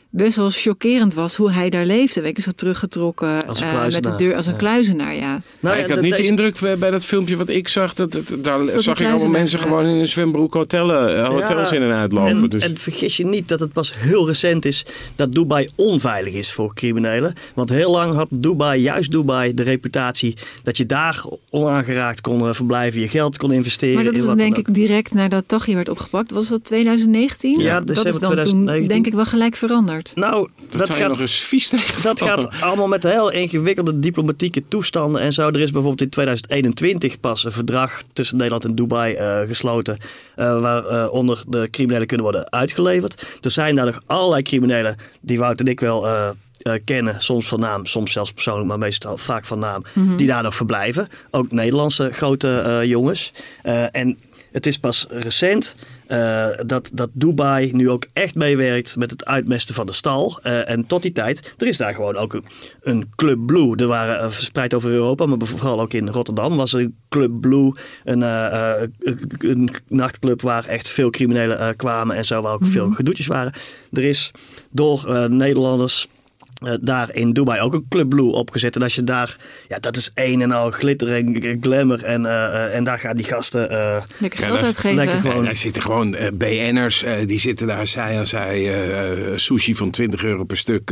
best 0.09 0.35
wel 0.35 0.49
chockerend 0.49 1.13
was 1.13 1.35
hoe 1.35 1.51
hij 1.51 1.69
daar 1.69 1.85
leefde. 1.85 2.21
Weet 2.21 2.35
je, 2.35 2.41
zo 2.41 2.51
teruggetrokken 2.55 3.47
Als 3.47 3.61
een 3.61 3.67
eh, 3.67 3.83
met 3.83 4.03
de 4.03 4.15
deur 4.15 4.35
als 4.35 4.45
een 4.45 4.51
ja. 4.51 4.57
kluizenaar, 4.57 5.15
ja. 5.15 5.29
Nou 5.29 5.41
Maar 5.59 5.77
ja, 5.77 5.83
ik 5.83 5.87
had 5.87 5.95
dat 5.95 6.03
niet 6.03 6.17
de 6.17 6.23
indruk 6.23 6.59
bij 6.59 6.77
bij 6.77 6.91
dat 6.91 7.05
filmpje 7.05 7.37
wat 7.37 7.49
ik 7.49 7.67
zag. 7.67 7.93
Dat, 7.93 8.11
dat, 8.11 8.43
daar 8.43 8.59
zag 8.75 8.99
ik 8.99 9.07
allemaal 9.07 9.29
mensen 9.29 9.59
gewoon 9.59 9.85
in 9.85 9.99
een 9.99 10.07
zwembroek 10.07 10.53
hotellen, 10.53 11.17
eh, 11.17 11.27
hotels 11.27 11.69
Ja, 11.69 11.75
in 11.75 11.81
en 11.81 11.91
uitlopen. 11.91 12.29
En, 12.31 12.49
dus. 12.49 12.63
en 12.63 12.77
vergis 12.77 13.17
je 13.17 13.25
niet 13.25 13.47
dat 13.47 13.59
het 13.59 13.73
pas 13.73 13.93
heel 13.97 14.27
recent 14.27 14.65
is 14.65 14.85
dat 15.15 15.31
Dubai 15.31 15.69
onveilig 15.75 16.33
is 16.33 16.51
voor 16.51 16.73
criminelen. 16.73 17.33
Want 17.53 17.69
heel 17.69 17.91
lang 17.91 18.13
had 18.13 18.27
Dubai, 18.29 18.81
juist 18.81 19.11
Dubai, 19.11 19.53
de 19.53 19.63
reputatie 19.63 20.37
dat 20.63 20.77
je 20.77 20.85
daar 20.85 21.25
onaangeraakt 21.49 22.21
kon 22.21 22.47
eh, 22.47 22.53
verblijven, 22.53 23.01
je 23.01 23.07
geld 23.07 23.37
kon 23.37 23.51
investeren. 23.51 23.95
Maar 23.95 24.03
dat 24.03 24.13
in 24.13 24.19
is 24.19 24.25
dan 24.25 24.37
denk 24.37 24.57
ik 24.57 24.73
direct 24.73 25.13
nadat 25.13 25.43
Taghi 25.47 25.75
werd 25.75 25.89
opgepakt. 25.89 26.31
Was 26.31 26.47
dat 26.47 26.63
2019? 26.63 27.59
Ja, 27.59 27.79
dat 27.79 27.89
is 27.89 27.95
december 27.95 28.19
dan 28.21 28.29
toen 28.29 28.39
2019. 28.41 28.87
denk 28.87 29.05
ik 29.05 29.13
wel 29.13 29.25
gelijk 29.25 29.55
veranderd. 29.55 29.96
Nou, 30.15 30.49
dat, 30.75 30.95
gaat 30.95 31.07
nog 31.07 31.19
eens 31.19 31.33
vies 31.33 31.69
tegen. 31.69 32.01
Dat 32.09 32.21
gaat 32.21 32.49
allemaal 32.61 32.87
met 32.87 33.03
heel 33.03 33.31
ingewikkelde 33.31 33.99
diplomatieke 33.99 34.63
toestanden 34.67 35.21
en 35.21 35.33
zo. 35.33 35.47
Er 35.47 35.59
is 35.59 35.71
bijvoorbeeld 35.71 36.01
in 36.01 36.09
2021 36.09 37.19
pas 37.19 37.43
een 37.45 37.51
verdrag 37.51 38.01
tussen 38.13 38.35
Nederland 38.37 38.65
en 38.65 38.75
Dubai 38.75 39.13
eh, 39.13 39.39
gesloten. 39.47 39.97
eh, 40.35 40.61
waaronder 40.61 41.43
de 41.47 41.67
criminelen 41.71 42.07
kunnen 42.07 42.25
worden 42.25 42.51
uitgeleverd. 42.51 43.37
Er 43.41 43.51
zijn 43.51 43.75
daar 43.75 43.85
nog 43.85 44.01
allerlei 44.05 44.41
criminelen 44.41 44.95
die 45.21 45.39
Wout 45.39 45.59
en 45.59 45.67
ik 45.67 45.79
wel 45.79 46.07
eh, 46.07 46.29
eh, 46.61 46.73
kennen. 46.85 47.21
Soms 47.21 47.47
van 47.47 47.59
naam, 47.59 47.85
soms 47.85 48.11
zelfs 48.11 48.31
persoonlijk, 48.33 48.67
maar 48.67 48.77
meestal 48.77 49.17
vaak 49.17 49.45
van 49.45 49.59
naam. 49.59 49.83
Die 50.17 50.27
daar 50.27 50.43
nog 50.43 50.55
verblijven. 50.55 51.07
Ook 51.31 51.51
Nederlandse 51.51 52.09
grote 52.13 52.59
eh, 52.59 52.83
jongens. 52.83 53.33
Eh, 53.63 53.95
en 53.95 54.17
het 54.51 54.65
is 54.65 54.77
pas 54.77 55.05
recent 55.09 55.75
eh, 56.07 56.47
dat, 56.65 56.91
dat 56.93 57.09
Dubai 57.13 57.71
nu 57.73 57.89
ook 57.89 58.05
echt 58.13 58.35
meewerkt 58.35 58.95
met 58.95 59.11
het 59.11 59.25
uitmesten 59.25 59.75
van 59.75 59.85
de 59.85 59.91
stal. 59.91 60.39
Eh, 60.43 60.69
en 60.69 60.87
tot 60.87 61.01
die 61.01 61.11
tijd, 61.11 61.53
er 61.57 61.67
is 61.67 61.77
daar 61.77 61.93
gewoon 61.93 62.15
ook 62.15 62.33
een, 62.33 62.45
een 62.81 63.09
Club 63.15 63.45
Blue. 63.45 63.75
Er 63.75 63.87
waren 63.87 64.19
eh, 64.19 64.29
verspreid 64.29 64.73
over 64.73 64.89
Europa, 64.89 65.25
maar 65.25 65.37
vooral 65.47 65.81
ook 65.81 65.93
in 65.93 66.09
Rotterdam 66.09 66.55
was 66.57 66.73
er 66.73 66.79
een 66.79 66.95
Club 67.09 67.31
Blue. 67.41 67.71
Een, 68.03 68.21
een- 68.21 69.69
nachtclub 69.87 70.41
waar 70.41 70.65
echt 70.65 70.87
veel 70.87 71.09
criminelen 71.09 71.75
kwamen 71.75 72.15
en 72.15 72.25
zo, 72.25 72.41
waar 72.41 72.53
ook 72.53 72.65
veel 72.65 72.91
gedoetjes 72.91 73.27
waren. 73.27 73.53
Er 73.91 74.03
is 74.03 74.31
door 74.71 75.29
Nederlanders 75.29 76.07
eh, 76.65 76.73
daar 76.81 77.09
in 77.15 77.33
Dubai 77.33 77.61
ook 77.61 77.73
een 77.73 77.85
Club 77.89 78.09
Blue 78.09 78.31
opgezet. 78.31 78.75
En 78.75 78.81
als 78.81 78.95
je 78.95 79.03
daar, 79.03 79.35
ja, 79.67 79.79
dat 79.79 79.97
is 79.97 80.11
een 80.15 80.41
en 80.41 80.51
al 80.51 80.71
glitter 80.71 81.13
en 81.13 81.57
glamour. 81.61 82.03
En, 82.03 82.25
eh, 82.25 82.45
eh, 82.65 82.75
en 82.75 82.83
daar 82.83 82.99
gaan 82.99 83.15
die 83.15 83.25
gasten 83.25 83.69
eh, 83.69 84.01
Lekker 84.17 84.39
geld 84.39 84.57
uitgeven. 84.65 84.95
lekker 84.97 85.17
gewoon- 85.19 85.37
En 85.37 85.43
daar 85.43 85.55
zitten 85.55 85.81
gewoon 85.81 86.15
eh, 86.15 86.27
BN'ers, 86.33 87.03
eh, 87.03 87.13
die 87.27 87.39
zitten 87.39 87.67
daar 87.67 87.87
zij 87.87 88.17
aan 88.17 88.25
zij 88.27 88.71
sushi 89.35 89.75
van 89.75 89.89
20 89.91 90.23
euro 90.23 90.43
per 90.43 90.57
stuk 90.57 90.89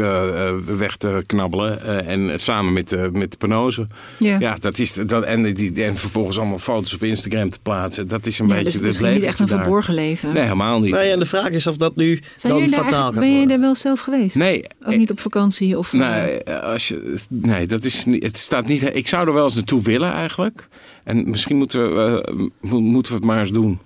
weg 0.78 0.96
te 0.98 1.24
knabbelen. 1.26 1.82
eh, 1.82 2.08
en 2.14 2.40
samen 2.40 2.74
met, 2.74 2.92
eh, 2.92 3.02
met 3.12 3.32
de 3.32 3.38
panozen. 3.38 3.90
Ja. 4.20 4.40
Ja, 4.40 4.56
dat 4.60 4.78
is 4.80 4.94
dat, 4.94 5.24
en, 5.24 5.54
die, 5.54 5.84
en 5.84 5.98
vervolgens 5.98 6.38
allemaal 6.40 6.60
foto's 6.60 6.94
op 6.94 7.04
Instagram 7.04 7.50
te 7.50 7.60
plaatsen. 7.64 8.08
Dat 8.08 8.26
is 8.26 8.40
een 8.40 8.48
Ja, 8.48 8.54
beetje 8.54 8.64
dus 8.66 8.74
het 8.74 8.84
is 8.84 8.98
het 8.98 9.14
niet 9.14 9.24
echt 9.24 9.40
een 9.40 9.46
daar. 9.46 9.60
verborgen 9.62 9.94
leven. 9.94 10.34
Nee, 10.34 10.44
helemaal 10.44 10.80
niet. 10.80 10.94
Nee, 10.94 11.12
en 11.12 11.20
de 11.20 11.26
vraag 11.26 11.50
is 11.50 11.68
of 11.68 11.76
dat 11.76 11.96
nu 11.96 12.20
Zijn 12.36 12.54
dan 12.54 12.68
fataal 12.70 13.04
gaat 13.04 13.14
ben 13.14 13.24
je 13.24 13.30
worden. 13.32 13.48
daar 13.48 13.60
wel 13.60 13.76
zelf 13.76 14.00
geweest? 14.00 14.36
Nee, 14.36 14.64
Ook 14.86 14.96
niet 14.96 15.12
op 15.12 15.20
vakantie? 15.20 15.55
Of, 15.62 15.94
eh, 15.94 16.00
Nee, 16.00 16.50
als 16.50 16.88
je, 16.88 17.20
nee, 17.30 17.68
dat 17.68 17.84
is 17.84 18.06
niet, 18.06 18.24
het 18.24 18.38
staat 18.38 18.68
niet. 18.68 18.96
Ik 18.96 19.08
zou 19.08 19.28
er 19.28 19.34
wel 19.34 19.44
eens 19.44 19.56
naartoe 19.56 19.82
willen 19.82 20.12
eigenlijk. 20.12 20.68
En 21.04 21.30
misschien 21.30 21.58
moeten 21.58 21.96
we, 21.96 22.22
eh, 22.22 22.70
mo- 22.72 22.80
moeten 22.82 23.12
we 23.12 23.18
het 23.18 23.28
maar 23.28 23.40
eens 23.40 23.52
doen. 23.52 23.80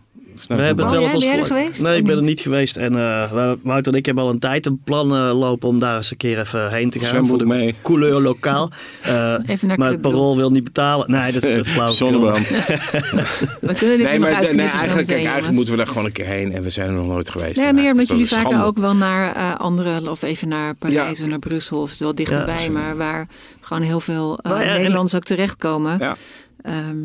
We 0.47 0.53
hebben 0.55 0.85
het 0.85 0.93
Oh, 0.95 0.99
wel 1.01 1.19
jij- 1.21 1.31
ben 1.31 1.39
er 1.39 1.45
geweest? 1.45 1.81
Nee, 1.81 1.97
ik 1.97 2.05
ben 2.05 2.17
er 2.17 2.23
niet? 2.23 2.39
geweest. 2.39 2.77
En 2.77 2.95
eh, 2.95 3.31
we- 3.31 3.57
Wouter 3.63 3.91
en 3.93 3.97
ik 3.99 4.05
hebben 4.05 4.23
al 4.23 4.29
een 4.29 4.39
tijd 4.39 4.65
een 4.65 4.81
plan 4.83 5.15
eh, 5.15 5.39
lopen 5.39 5.69
om 5.69 5.79
daar 5.79 5.95
eens 5.95 6.11
een 6.11 6.17
keer 6.17 6.39
even 6.39 6.69
heen 6.71 6.89
te 6.89 6.99
gaan. 6.99 7.07
Zwembroek 7.07 7.37
voor 7.39 7.47
de 7.47 7.53
mee. 7.55 7.75
couleur 7.81 8.21
lokaal. 8.21 8.69
Eh, 9.01 9.35
Even 9.45 9.67
naar 9.67 9.77
maar 9.77 9.91
het 9.91 10.01
parool 10.01 10.35
wil 10.35 10.49
niet 10.49 10.63
betalen. 10.63 11.11
Nee, 11.11 11.31
dat 11.31 11.43
is 11.43 11.57
uh, 11.57 11.63
flauw. 11.73 11.87
Zonnebrand. 11.87 12.47
We 12.49 13.73
kunnen 13.73 13.97
dit 13.97 13.97
Nee, 13.97 14.07
er 14.07 14.19
nog 14.19 14.29
maar 14.29 14.55
nee, 14.55 14.67
eigenlijk, 14.67 15.07
kijk, 15.07 15.23
eigenlijk 15.23 15.51
moeten 15.55 15.71
we 15.73 15.77
daar 15.79 15.87
gewoon 15.87 16.05
een 16.05 16.11
keer 16.11 16.25
heen. 16.25 16.51
En 16.51 16.63
we 16.63 16.69
zijn 16.69 16.87
er 16.87 16.93
nog 16.93 17.07
nooit 17.07 17.29
geweest. 17.29 17.55
Nee, 17.55 17.73
meer 17.73 17.83
dat 17.83 17.91
omdat 17.91 18.01
is 18.01 18.07
jullie 18.07 18.23
een 18.45 18.51
vaker 18.51 18.63
ook 18.65 18.77
wel 18.77 18.95
naar 18.95 19.35
eh, 19.35 19.55
andere, 19.59 20.09
of 20.11 20.21
even 20.21 20.47
naar 20.47 20.75
Parijs 20.75 21.17
Ja. 21.17 21.23
of 21.23 21.29
naar 21.29 21.39
Brussel, 21.39 21.81
of 21.81 21.97
wel 21.99 22.15
dichterbij, 22.15 22.63
Ja, 22.63 22.69
maar 22.71 22.97
waar 22.97 23.27
gewoon 23.61 23.83
heel 23.83 23.99
veel 23.99 24.39
eh, 24.41 24.51
Nou 24.51 24.65
Nederlanders 24.65 25.15
ook 25.15 25.23
terechtkomen. 25.23 25.97
Ja. 25.99 26.15
Ehm, 26.61 26.97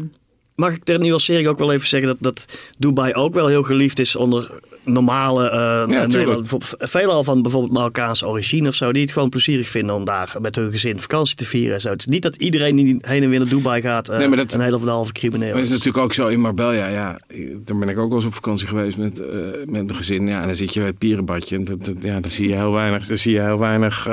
mag 0.54 0.74
ik 0.74 0.84
ter 0.84 0.98
nuancering 0.98 1.48
ook 1.48 1.58
wel 1.58 1.72
even 1.72 1.88
zeggen 1.88 2.08
dat, 2.08 2.18
dat 2.20 2.56
Dubai 2.78 3.12
ook 3.12 3.34
wel 3.34 3.46
heel 3.46 3.62
geliefd 3.62 3.98
is 3.98 4.16
onder 4.16 4.60
normale 4.84 5.50
uh, 5.90 5.98
Nederland, 6.06 6.54
veelal 6.78 7.24
van 7.24 7.42
bijvoorbeeld 7.42 7.72
Marokkaanse 7.72 8.26
origine 8.26 8.68
of 8.68 8.74
zo, 8.74 8.92
die 8.92 9.02
het 9.02 9.12
gewoon 9.12 9.28
plezierig 9.28 9.68
vinden 9.68 9.94
om 9.94 10.04
daar 10.04 10.36
met 10.40 10.56
hun 10.56 10.70
gezin 10.70 11.00
vakantie 11.00 11.36
te 11.36 11.44
vieren 11.44 11.74
en 11.74 11.80
zo. 11.80 11.90
Het 11.90 12.00
is 12.00 12.06
niet 12.06 12.22
dat 12.22 12.36
iedereen 12.36 12.76
die 12.76 12.96
heen 13.00 13.22
en 13.22 13.30
weer 13.30 13.38
naar 13.38 13.48
Dubai 13.48 13.80
gaat 13.80 14.10
uh, 14.10 14.18
nee, 14.18 14.36
dat, 14.36 14.54
een 14.54 14.60
hele 14.60 14.76
of 14.76 14.82
een 14.82 14.88
halve 14.88 15.12
crimineel 15.12 15.52
maar 15.52 15.60
is. 15.60 15.66
is 15.66 15.76
natuurlijk 15.76 16.04
ook 16.04 16.14
zo 16.14 16.26
in 16.26 16.40
Marbella, 16.40 16.86
ja, 16.86 17.18
daar 17.64 17.78
ben 17.78 17.88
ik 17.88 17.98
ook 17.98 18.08
wel 18.08 18.18
eens 18.18 18.26
op 18.26 18.34
vakantie 18.34 18.66
geweest 18.66 18.96
met, 18.96 19.18
uh, 19.18 19.26
met 19.56 19.70
mijn 19.70 19.94
gezin. 19.94 20.26
Ja, 20.26 20.40
en 20.40 20.46
dan 20.46 20.56
zit 20.56 20.72
je 20.72 20.78
bij 20.78 20.88
het 20.88 20.98
pierenbadje 20.98 21.56
en 21.56 21.64
dat, 21.64 21.84
dat, 21.84 21.96
ja, 22.00 22.20
dan 22.20 22.30
zie 22.30 22.48
je 22.48 22.54
heel 22.54 22.72
weinig, 22.72 23.06
dan 23.06 23.18
zie 23.18 23.32
je 23.32 23.40
heel 23.40 23.58
weinig 23.58 24.08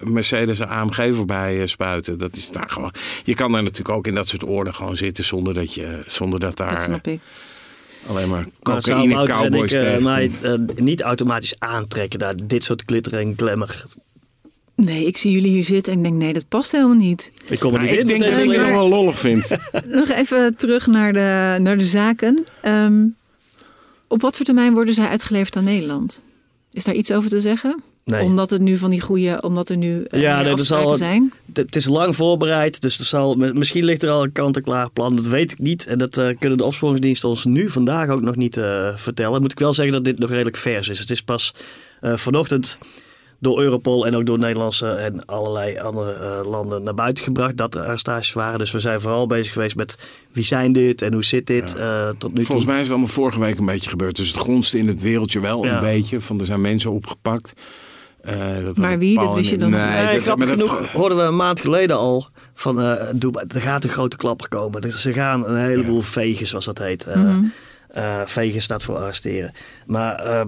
Mercedes 0.00 0.60
en 0.60 0.68
AMG 0.68 1.14
voorbij 1.14 1.66
spuiten. 1.66 2.18
Dat 2.18 2.36
is 2.36 2.50
daar 2.50 2.70
gewoon. 2.70 2.92
Je 3.24 3.34
kan 3.34 3.52
daar 3.52 3.62
natuurlijk 3.62 3.96
ook 3.96 4.06
in 4.06 4.14
dat 4.14 4.28
soort 4.28 4.46
orde 4.46 4.72
gewoon 4.72 4.96
zitten 4.96 5.24
zonder 5.24 5.54
dat 5.54 5.74
je, 5.74 6.02
zonder 6.06 6.40
dat 6.40 6.56
daar. 6.56 6.74
Dat 6.74 6.82
snap 6.82 7.06
ik. 7.06 7.20
Alleen 8.06 8.28
maar 8.28 8.46
cocaïne, 8.62 9.14
nou, 9.14 9.28
cowboys 9.28 9.72
ik, 9.72 9.82
uh, 9.82 9.98
mij 9.98 10.30
uh, 10.42 10.54
niet 10.76 11.00
automatisch 11.00 11.54
aantrekken 11.58 12.18
daar 12.18 12.34
dit 12.44 12.64
soort 12.64 12.82
glitter 12.86 13.14
en 13.14 13.34
glamour. 13.36 13.84
Nee, 14.74 15.06
ik 15.06 15.16
zie 15.16 15.30
jullie 15.30 15.50
hier 15.50 15.64
zitten 15.64 15.92
en 15.92 15.98
ik 15.98 16.04
denk, 16.04 16.16
nee, 16.16 16.32
dat 16.32 16.48
past 16.48 16.72
helemaal 16.72 16.96
niet. 16.96 17.32
Ik 17.48 17.58
kom 17.58 17.74
er 17.74 17.80
nou, 17.80 17.90
niet 17.90 18.00
ik 18.00 18.00
in. 18.00 18.06
denk 18.06 18.34
dat 18.34 18.44
ik 18.44 18.50
het 18.50 18.70
wel 18.70 18.88
lollig 18.88 19.18
vind. 19.18 19.48
Nog 19.84 20.08
even 20.08 20.56
terug 20.56 20.86
naar 20.86 21.12
de, 21.12 21.56
naar 21.62 21.78
de 21.78 21.84
zaken. 21.84 22.44
Um, 22.64 23.16
op 24.08 24.20
wat 24.20 24.36
voor 24.36 24.44
termijn 24.44 24.72
worden 24.72 24.94
zij 24.94 25.08
uitgeleverd 25.08 25.56
aan 25.56 25.64
Nederland? 25.64 26.22
Is 26.72 26.84
daar 26.84 26.94
iets 26.94 27.12
over 27.12 27.30
te 27.30 27.40
zeggen? 27.40 27.82
Nee. 28.10 28.22
Omdat 28.22 28.50
het 28.50 28.60
nu 28.60 28.76
van 28.76 28.90
die 28.90 29.00
goede, 29.00 29.42
omdat 29.42 29.68
er 29.68 29.76
nu 29.76 30.06
uh, 30.10 30.20
ja, 30.20 30.42
nee, 30.42 30.52
afspraken 30.52 30.86
al, 30.86 30.96
zijn. 30.96 31.32
Het 31.52 31.76
is 31.76 31.84
lang 31.84 32.16
voorbereid, 32.16 32.80
dus 32.80 32.98
er 32.98 33.04
zal, 33.04 33.34
misschien 33.34 33.84
ligt 33.84 34.02
er 34.02 34.10
al 34.10 34.22
een 34.22 34.32
kant-en-klaar 34.32 34.90
plan. 34.90 35.16
Dat 35.16 35.26
weet 35.26 35.52
ik 35.52 35.58
niet. 35.58 35.86
En 35.86 35.98
dat 35.98 36.18
uh, 36.18 36.28
kunnen 36.38 36.58
de 36.58 36.64
opsporingsdiensten 36.64 37.28
ons 37.28 37.44
nu 37.44 37.70
vandaag 37.70 38.08
ook 38.08 38.22
nog 38.22 38.36
niet 38.36 38.56
uh, 38.56 38.96
vertellen. 38.96 39.40
Moet 39.40 39.52
ik 39.52 39.58
wel 39.58 39.72
zeggen 39.72 39.94
dat 39.94 40.04
dit 40.04 40.18
nog 40.18 40.30
redelijk 40.30 40.56
vers 40.56 40.88
is. 40.88 40.98
Het 40.98 41.10
is 41.10 41.22
pas 41.22 41.54
vanochtend 42.00 42.78
door 43.40 43.60
Europol 43.60 44.06
en 44.06 44.16
ook 44.16 44.26
door 44.26 44.38
Nederlandse 44.38 44.88
en 44.88 45.24
allerlei 45.26 45.78
andere 45.78 46.44
landen 46.44 46.82
naar 46.82 46.94
buiten 46.94 47.24
gebracht 47.24 47.56
dat 47.56 47.74
er 47.74 47.82
arrestaties 47.82 48.32
waren. 48.32 48.58
Dus 48.58 48.70
we 48.70 48.80
zijn 48.80 49.00
vooral 49.00 49.26
bezig 49.26 49.52
geweest 49.52 49.76
met 49.76 49.98
wie 50.32 50.44
zijn 50.44 50.72
dit 50.72 51.02
en 51.02 51.12
hoe 51.12 51.24
zit 51.24 51.46
dit 51.46 51.74
ja. 51.78 52.12
tot 52.18 52.34
nu 52.34 52.44
Volgens 52.44 52.66
mij 52.66 52.76
is 52.76 52.82
het 52.82 52.90
allemaal 52.90 53.08
vorige 53.08 53.40
week 53.40 53.58
een 53.58 53.64
beetje 53.64 53.90
gebeurd. 53.90 54.16
Dus 54.16 54.28
het 54.28 54.36
gronste 54.36 54.78
in 54.78 54.88
het 54.88 55.00
wereldje 55.00 55.40
wel 55.40 55.64
ja. 55.64 55.74
een 55.74 55.80
beetje. 55.80 56.20
Van 56.20 56.40
er 56.40 56.46
zijn 56.46 56.60
mensen 56.60 56.90
opgepakt. 56.90 57.52
Uh, 58.24 58.64
dat 58.64 58.76
maar 58.76 58.98
wie? 58.98 59.18
Dat 59.18 59.34
wist 59.34 59.50
je 59.50 59.56
dan 59.56 59.70
nee, 59.70 59.80
nee, 59.80 60.14
dat, 60.14 60.22
grappig 60.22 60.48
genoeg 60.48 60.78
dat... 60.78 60.88
hoorden 60.88 61.18
we 61.18 61.24
een 61.24 61.36
maand 61.36 61.60
geleden 61.60 61.96
al 61.96 62.28
van 62.54 62.80
uh, 62.80 63.02
Dubai, 63.14 63.46
er 63.48 63.60
gaat 63.60 63.84
een 63.84 63.90
grote 63.90 64.16
klapper 64.16 64.48
komen. 64.48 64.80
Dus 64.80 65.02
ze 65.02 65.12
gaan 65.12 65.48
een 65.48 65.56
heleboel 65.56 65.96
ja. 65.96 66.02
vegen, 66.02 66.46
zoals 66.46 66.64
dat 66.64 66.78
heet. 66.78 67.06
Uh, 67.08 67.14
mm 67.14 67.52
-hmm. 67.92 68.26
vegen 68.26 68.62
staat 68.62 68.82
voor 68.82 68.96
arresteren. 68.96 69.54
Maar 69.86 70.46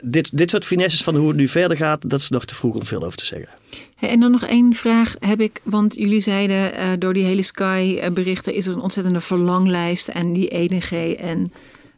dit, 0.00 0.36
dit 0.36 0.50
soort 0.50 0.64
finesses 0.64 1.02
van 1.02 1.16
hoe 1.16 1.28
het 1.28 1.36
nu 1.36 1.48
verder 1.48 1.76
gaat, 1.76 2.10
dat 2.10 2.20
is 2.20 2.28
nog 2.28 2.44
te 2.44 2.54
vroeg 2.54 2.74
om 2.74 2.84
veel 2.84 3.02
over 3.02 3.18
te 3.18 3.26
zeggen. 3.26 3.48
Hey, 3.96 4.08
en 4.08 4.20
dan 4.20 4.30
nog 4.30 4.44
één 4.44 4.74
vraag 4.74 5.14
heb 5.18 5.40
ik, 5.40 5.60
want 5.62 5.94
jullie 5.94 6.20
zeiden 6.20 7.00
door 7.00 7.14
die 7.14 7.24
hele 7.24 7.42
Sky 7.42 8.10
berichten 8.10 8.54
is 8.54 8.66
er 8.66 8.74
een 8.74 8.80
ontzettende 8.80 9.20
verlanglijst 9.20 10.08
en 10.08 10.32
die 10.32 10.48
EDG 10.48 10.92
en 11.14 11.50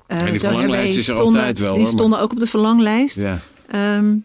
ja, 0.08 0.24
die 0.24 0.40
verlanglijst 0.40 0.96
is 0.96 1.08
er 1.08 1.16
stonden, 1.16 1.40
altijd 1.40 1.58
wel. 1.58 1.72
Die 1.74 1.82
hoor, 1.82 1.92
stonden 1.92 2.20
ook 2.20 2.32
op 2.32 2.38
de 2.38 2.46
verlanglijst. 2.46 3.16
Ja. 3.16 3.40
Um, 3.96 4.24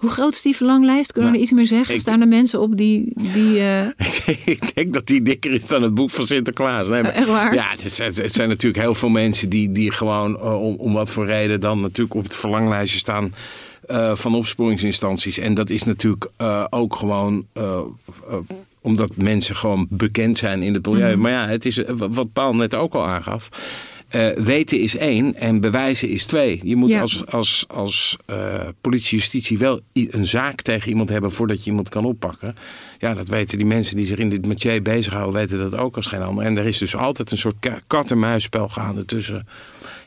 hoe 0.00 0.10
groot 0.10 0.32
is 0.32 0.42
die 0.42 0.56
verlanglijst? 0.56 1.12
Kunnen 1.12 1.32
we 1.32 1.38
nou, 1.38 1.50
er 1.50 1.58
iets 1.58 1.70
meer 1.70 1.78
zeggen? 1.78 2.00
Staan 2.00 2.20
er 2.20 2.28
mensen 2.28 2.60
op 2.60 2.76
die... 2.76 3.12
die 3.14 3.58
uh... 3.60 3.86
ik 4.44 4.74
denk 4.74 4.92
dat 4.92 5.06
die 5.06 5.22
dikker 5.22 5.52
is 5.52 5.66
dan 5.66 5.82
het 5.82 5.94
boek 5.94 6.10
van 6.10 6.26
Sinterklaas. 6.26 6.88
Nee, 6.88 7.02
maar, 7.02 7.12
Echt 7.12 7.26
waar? 7.26 7.54
Ja, 7.54 7.74
het 7.82 7.92
zijn, 7.92 8.12
het 8.14 8.32
zijn, 8.32 8.48
natuurlijk 8.48 8.82
heel 8.82 8.94
veel 8.94 9.08
mensen 9.08 9.48
die, 9.48 9.72
die 9.72 9.90
gewoon 9.90 10.36
uh, 10.36 10.62
om, 10.62 10.74
om 10.74 10.92
wat 10.92 11.10
voor 11.10 11.26
reden 11.26 11.60
dan 11.60 11.80
natuurlijk 11.80 12.14
op 12.14 12.22
het 12.22 12.34
verlanglijstje 12.34 12.98
staan 12.98 13.34
uh, 13.90 14.14
van 14.14 14.34
opsporingsinstanties. 14.34 15.38
En 15.38 15.54
dat 15.54 15.70
is 15.70 15.84
natuurlijk 15.84 16.30
ook 16.70 16.96
gewoon 16.96 17.46
omdat 18.80 19.16
mensen 19.16 19.56
gewoon 19.56 19.86
bekend 19.90 20.38
zijn 20.38 20.62
in 20.62 20.74
het 20.74 20.86
milieu. 20.86 21.06
Mm 21.06 21.12
-hmm. 21.12 21.20
Maar 21.20 21.32
ja, 21.32 21.48
het 21.48 21.66
is 21.66 21.82
wat 21.96 22.32
Paul 22.32 22.54
net 22.54 22.74
ook 22.74 22.94
al 22.94 23.06
aangaf. 23.06 23.48
Uh, 24.16 24.28
weten 24.30 24.80
is 24.80 24.96
één 24.96 25.34
en 25.34 25.60
bewijzen 25.60 26.08
is 26.08 26.24
twee. 26.24 26.60
Je 26.62 26.76
moet 26.76 26.88
ja. 26.88 27.00
als, 27.00 27.26
als, 27.26 27.64
als 27.68 28.16
uh, 28.30 28.68
politie, 28.80 29.18
justitie 29.18 29.58
wel 29.58 29.80
een 29.92 30.26
zaak 30.26 30.62
tegen 30.62 30.88
iemand 30.88 31.08
hebben 31.08 31.32
voordat 31.32 31.64
je 31.64 31.70
iemand 31.70 31.88
kan 31.88 32.04
oppakken. 32.04 32.54
Ja, 32.98 33.14
dat 33.14 33.28
weten 33.28 33.58
die 33.58 33.66
mensen 33.66 33.96
die 33.96 34.06
zich 34.06 34.18
in 34.18 34.30
dit 34.30 34.46
métier 34.46 34.82
bezighouden, 34.82 35.34
weten 35.34 35.58
dat 35.58 35.76
ook 35.76 35.96
als 35.96 36.06
geen 36.06 36.22
ander. 36.22 36.44
En 36.44 36.58
er 36.58 36.66
is 36.66 36.78
dus 36.78 36.96
altijd 36.96 37.30
een 37.30 37.38
soort 37.38 37.70
kat-en-muisspel 37.86 38.68
gaande 38.68 39.04
tussen 39.04 39.46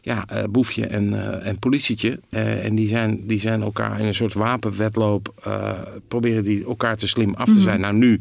ja, 0.01 0.25
uh, 0.33 0.43
boefje 0.49 0.87
en, 0.87 1.41
en 1.43 1.59
politietje. 1.59 2.19
en 2.29 2.75
die 2.75 2.87
zijn, 2.87 3.27
die 3.27 3.39
zijn 3.39 3.61
elkaar 3.61 3.99
in 3.99 4.05
een 4.05 4.13
soort 4.13 4.33
wapenwedloop, 4.33 5.33
proberen 6.07 6.43
die 6.43 6.65
elkaar 6.65 6.97
te 6.97 7.07
slim 7.07 7.33
af 7.33 7.47
te 7.47 7.61
zijn. 7.61 7.77
Mm 7.77 7.83
-hmm. 7.83 7.99
Nou, 7.99 8.11
nu 8.11 8.19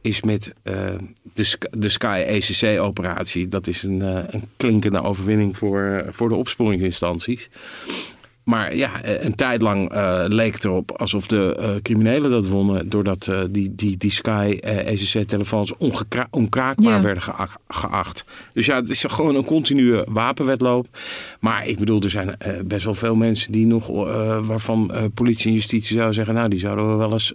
is 0.00 0.22
met 0.22 0.52
de, 1.32 1.58
de 1.70 1.88
Sky 1.88 2.24
ECC-operatie. 2.26 3.48
Dat 3.48 3.66
is 3.66 3.82
een, 3.82 4.00
uh, 4.00 4.18
een 4.26 4.48
klinkende 4.56 5.02
overwinning 5.02 5.58
voor, 5.58 6.06
voor 6.08 6.28
de 6.28 6.34
opsporingsinstanties. 6.34 7.48
Maar 8.44 8.76
ja, 8.76 8.90
een 9.04 9.34
tijd 9.34 9.62
lang 9.62 9.94
uh, 9.94 10.24
leek 10.26 10.54
het 10.54 10.64
erop 10.64 10.92
alsof 10.92 11.26
de 11.26 11.56
uh, 11.60 11.68
criminelen 11.82 12.30
dat 12.30 12.46
wonnen. 12.46 12.88
Doordat 12.88 13.26
uh, 13.26 13.40
die, 13.48 13.74
die, 13.74 13.96
die 13.96 14.10
Sky 14.10 14.58
ECC-telefoons 14.60 15.72
onkraakbaar 16.30 16.96
ja. 16.96 17.02
werden 17.02 17.22
geacht, 17.22 17.58
geacht. 17.68 18.24
Dus 18.54 18.66
ja, 18.66 18.76
het 18.76 18.90
is 18.90 19.04
gewoon 19.08 19.34
een 19.34 19.44
continue 19.44 20.04
wapenwedloop. 20.08 20.86
Maar 21.40 21.66
ik 21.66 21.78
bedoel, 21.78 22.00
er 22.00 22.10
zijn 22.10 22.38
best 22.64 22.84
wel 22.84 22.94
veel 22.94 23.14
mensen 23.14 23.52
die 23.52 23.66
nog, 23.66 23.86
waarvan 24.46 24.92
politie 25.14 25.46
en 25.46 25.54
justitie 25.54 25.94
zouden 25.94 26.14
zeggen, 26.14 26.34
nou, 26.34 26.48
die 26.48 26.58
zouden 26.58 26.90
we 26.90 26.94
wel 26.94 27.12
eens 27.12 27.34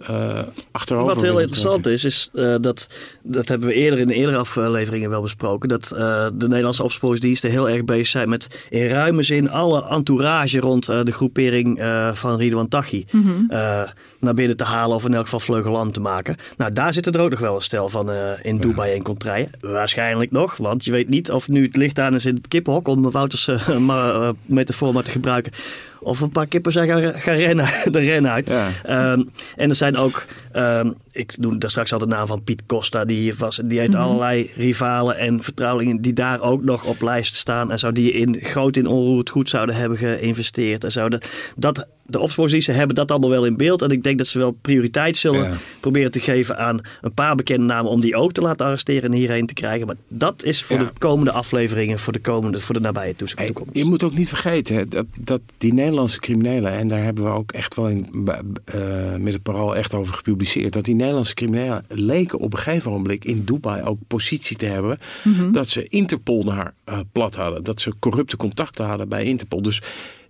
achterover 0.70 1.14
Wat 1.14 1.22
heel 1.22 1.40
interessant 1.40 1.82
trekken. 1.82 1.92
is, 1.92 2.04
is 2.04 2.30
dat, 2.60 2.88
dat 3.22 3.48
hebben 3.48 3.68
we 3.68 3.74
eerder 3.74 3.98
in 3.98 4.06
de 4.06 4.14
eerdere 4.14 4.38
afleveringen 4.38 5.10
wel 5.10 5.22
besproken. 5.22 5.68
Dat 5.68 5.88
de 6.34 6.48
Nederlandse 6.48 6.82
opsporingsdiensten 6.82 7.50
heel 7.50 7.68
erg 7.68 7.84
bezig 7.84 8.06
zijn 8.06 8.28
met 8.28 8.66
in 8.70 8.86
ruime 8.86 9.22
zin 9.22 9.50
alle 9.50 9.88
entourage 9.88 10.60
rond 10.60 10.88
de 11.06 11.12
groepering 11.12 11.80
uh, 11.80 12.14
van 12.14 12.36
Ridwan 12.36 12.68
Taghi 12.68 13.06
mm 13.10 13.22
-hmm. 13.22 13.46
uh, 13.50 13.82
naar 14.20 14.34
binnen 14.34 14.56
te 14.56 14.64
halen 14.64 14.96
of 14.96 15.04
in 15.04 15.14
elk 15.14 15.24
geval 15.24 15.40
vleugeland 15.40 15.94
te 15.94 16.00
maken. 16.00 16.36
Nou, 16.56 16.72
daar 16.72 16.92
zitten 16.92 17.12
er 17.12 17.20
ook 17.20 17.30
nog 17.30 17.38
wel 17.38 17.54
een 17.54 17.60
stel 17.60 17.88
van 17.88 18.10
uh, 18.10 18.30
in 18.42 18.58
Dubai 18.58 18.94
en 18.94 19.02
Contraille. 19.02 19.50
Waarschijnlijk 19.60 20.30
nog, 20.30 20.56
want 20.56 20.84
je 20.84 20.90
weet 20.90 21.08
niet 21.08 21.30
of 21.30 21.48
nu 21.48 21.62
het 21.62 21.76
licht 21.76 21.98
aan 21.98 22.14
is 22.14 22.26
in 22.26 22.34
het 22.34 22.48
kippenhok, 22.48 22.88
om 22.88 23.10
Wouters 23.10 23.50
maar, 23.86 24.32
metafoor 24.46 24.92
maar 24.92 25.02
te 25.02 25.10
gebruiken. 25.10 25.52
Of 26.00 26.20
een 26.20 26.30
paar 26.30 26.46
kippen 26.46 26.72
zijn 26.72 26.88
gaan, 26.88 27.20
gaan 27.20 27.34
rennen, 27.34 27.66
de 27.92 27.98
ren 27.98 28.28
uit. 28.28 28.48
Ja. 28.48 29.12
Um, 29.12 29.30
en 29.56 29.68
er 29.68 29.74
zijn 29.74 29.96
ook, 29.96 30.24
um, 30.56 30.94
ik 31.12 31.38
noem 31.38 31.58
daar 31.58 31.70
straks 31.70 31.92
al 31.92 31.98
de 31.98 32.06
naam 32.06 32.26
van 32.26 32.42
Piet 32.42 32.66
Costa, 32.66 33.04
die, 33.04 33.34
was, 33.34 33.60
die 33.64 33.78
heeft 33.78 33.92
mm 33.92 33.98
-hmm. 33.98 34.08
allerlei 34.08 34.50
rivalen 34.54 35.16
en 35.16 35.42
vertrouwelingen 35.42 36.00
die 36.00 36.12
daar 36.12 36.40
ook 36.40 36.64
nog 36.64 36.84
op 36.84 37.02
lijsten 37.02 37.36
staan. 37.36 37.70
En 37.70 37.78
zou 37.78 37.92
die 37.92 38.12
in, 38.12 38.40
groot 38.40 38.76
in 38.76 38.86
onroerend 38.86 39.30
goed 39.30 39.50
zouden 39.50 39.74
hebben 39.74 39.98
geïnvesteerd. 39.98 40.84
En 40.84 40.92
zouden 40.92 41.20
dat, 41.56 41.86
de 42.06 42.18
opsporingsdiensten 42.18 42.74
hebben 42.74 42.96
dat 42.96 43.10
allemaal 43.10 43.30
wel 43.30 43.46
in 43.46 43.56
beeld. 43.56 43.82
En 43.82 43.90
ik 43.90 44.02
denk 44.02 44.18
dat 44.18 44.26
ze 44.26 44.38
wel 44.38 44.50
prioriteit 44.50 45.16
zullen 45.16 45.42
ja. 45.42 45.56
proberen 45.80 46.10
te 46.10 46.20
geven 46.20 46.58
aan 46.58 46.80
een 47.00 47.14
paar 47.14 47.34
bekende 47.34 47.66
namen 47.66 47.90
om 47.90 48.00
die 48.00 48.16
ook 48.16 48.32
te 48.32 48.40
laten 48.40 48.66
arresteren 48.66 49.12
en 49.12 49.16
hierheen 49.16 49.46
te 49.46 49.54
krijgen. 49.54 49.86
Maar 49.86 49.96
dat 50.08 50.44
is 50.44 50.62
voor 50.62 50.78
ja. 50.78 50.84
de 50.84 50.90
komende 50.98 51.32
afleveringen, 51.32 51.98
voor 51.98 52.12
de, 52.12 52.18
komende, 52.18 52.60
voor 52.60 52.74
de 52.74 52.80
nabije 52.80 53.16
toekomst. 53.16 53.76
Je 53.76 53.84
moet 53.84 54.02
ook 54.02 54.14
niet 54.14 54.28
vergeten 54.28 54.88
dat, 54.88 55.06
dat 55.20 55.40
die 55.58 55.74
Nederlandse 55.74 56.20
criminelen, 56.20 56.72
en 56.72 56.86
daar 56.86 57.02
hebben 57.02 57.24
we 57.24 57.30
ook 57.30 57.52
echt 57.52 57.74
wel 57.74 57.88
in, 57.88 58.08
uh, 58.14 59.14
met 59.16 59.32
het 59.32 59.42
parool 59.42 59.76
echt 59.76 59.94
over 59.94 60.14
gepubliceerd, 60.14 60.72
dat 60.72 60.84
die 60.84 60.94
Nederlandse 60.94 61.34
criminelen 61.34 61.84
leken 61.88 62.38
op 62.38 62.52
een 62.52 62.58
gegeven 62.58 62.90
moment 62.90 63.24
in 63.24 63.44
Dubai 63.44 63.82
ook 63.82 63.98
positie 64.06 64.56
te 64.56 64.66
hebben 64.66 64.98
mm 65.22 65.34
-hmm. 65.34 65.52
dat 65.52 65.68
ze 65.68 65.84
Interpol 65.84 66.42
naar 66.42 66.74
uh, 66.88 66.98
plat 67.12 67.34
hadden. 67.34 67.64
Dat 67.64 67.80
ze 67.80 67.92
corrupte 67.98 68.36
contacten 68.36 68.86
hadden 68.86 69.08
bij 69.08 69.24
Interpol. 69.24 69.62
Dus 69.62 69.82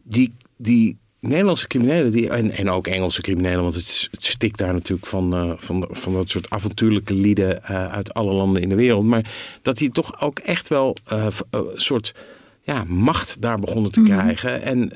die, 0.03 0.33
die 0.57 0.97
Nederlandse 1.27 1.67
criminelen 1.67 2.13
die, 2.13 2.29
en, 2.29 2.51
en 2.51 2.71
ook 2.71 2.87
Engelse 2.87 3.21
criminelen, 3.21 3.63
want 3.63 3.75
het, 3.75 4.09
het 4.11 4.25
stikt 4.25 4.59
daar 4.59 4.73
natuurlijk 4.73 5.07
van, 5.07 5.35
uh, 5.35 5.53
van, 5.57 5.89
van 5.91 6.13
dat 6.13 6.29
soort 6.29 6.51
avontuurlijke 6.51 7.15
lieden 7.15 7.61
uh, 7.63 7.87
uit 7.93 8.15
alle 8.15 8.33
landen 8.33 8.63
in 8.63 8.69
de 8.69 8.75
wereld. 8.75 9.05
Maar 9.05 9.33
dat 9.63 9.77
die 9.77 9.91
toch 9.91 10.21
ook 10.21 10.39
echt 10.39 10.69
wel 10.69 10.97
een 11.05 11.33
uh, 11.51 11.61
soort 11.75 12.15
ja, 12.63 12.85
macht 12.87 13.37
daar 13.41 13.59
begonnen 13.59 13.93
te 13.93 14.01
mm 14.01 14.07
-hmm. 14.07 14.17
krijgen. 14.17 14.63
En 14.63 14.93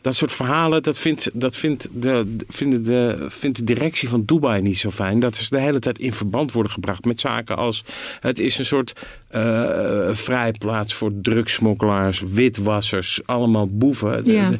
dat 0.00 0.14
soort 0.14 0.32
verhalen, 0.32 0.82
dat 0.82 0.98
vindt, 0.98 1.30
dat 1.32 1.56
vindt, 1.56 1.88
de, 1.92 2.36
vindt, 2.48 2.84
de, 2.84 3.26
vindt 3.28 3.58
de 3.58 3.64
directie 3.64 4.08
van 4.08 4.24
Dubai 4.24 4.62
niet 4.62 4.78
zo 4.78 4.90
fijn. 4.90 5.20
Dat 5.20 5.36
ze 5.36 5.46
de 5.50 5.60
hele 5.60 5.78
tijd 5.78 5.98
in 5.98 6.12
verband 6.12 6.52
worden 6.52 6.72
gebracht 6.72 7.04
met 7.04 7.20
zaken 7.20 7.56
als... 7.56 7.84
het 8.20 8.38
is 8.38 8.58
een 8.58 8.64
soort 8.64 8.92
vrijplaats 10.12 10.94
voor 10.94 11.12
drugsmokkelaars, 11.22 12.22
witwassers, 12.26 13.20
allemaal 13.24 13.68
boeven. 13.68 14.24
Ja. 14.24 14.50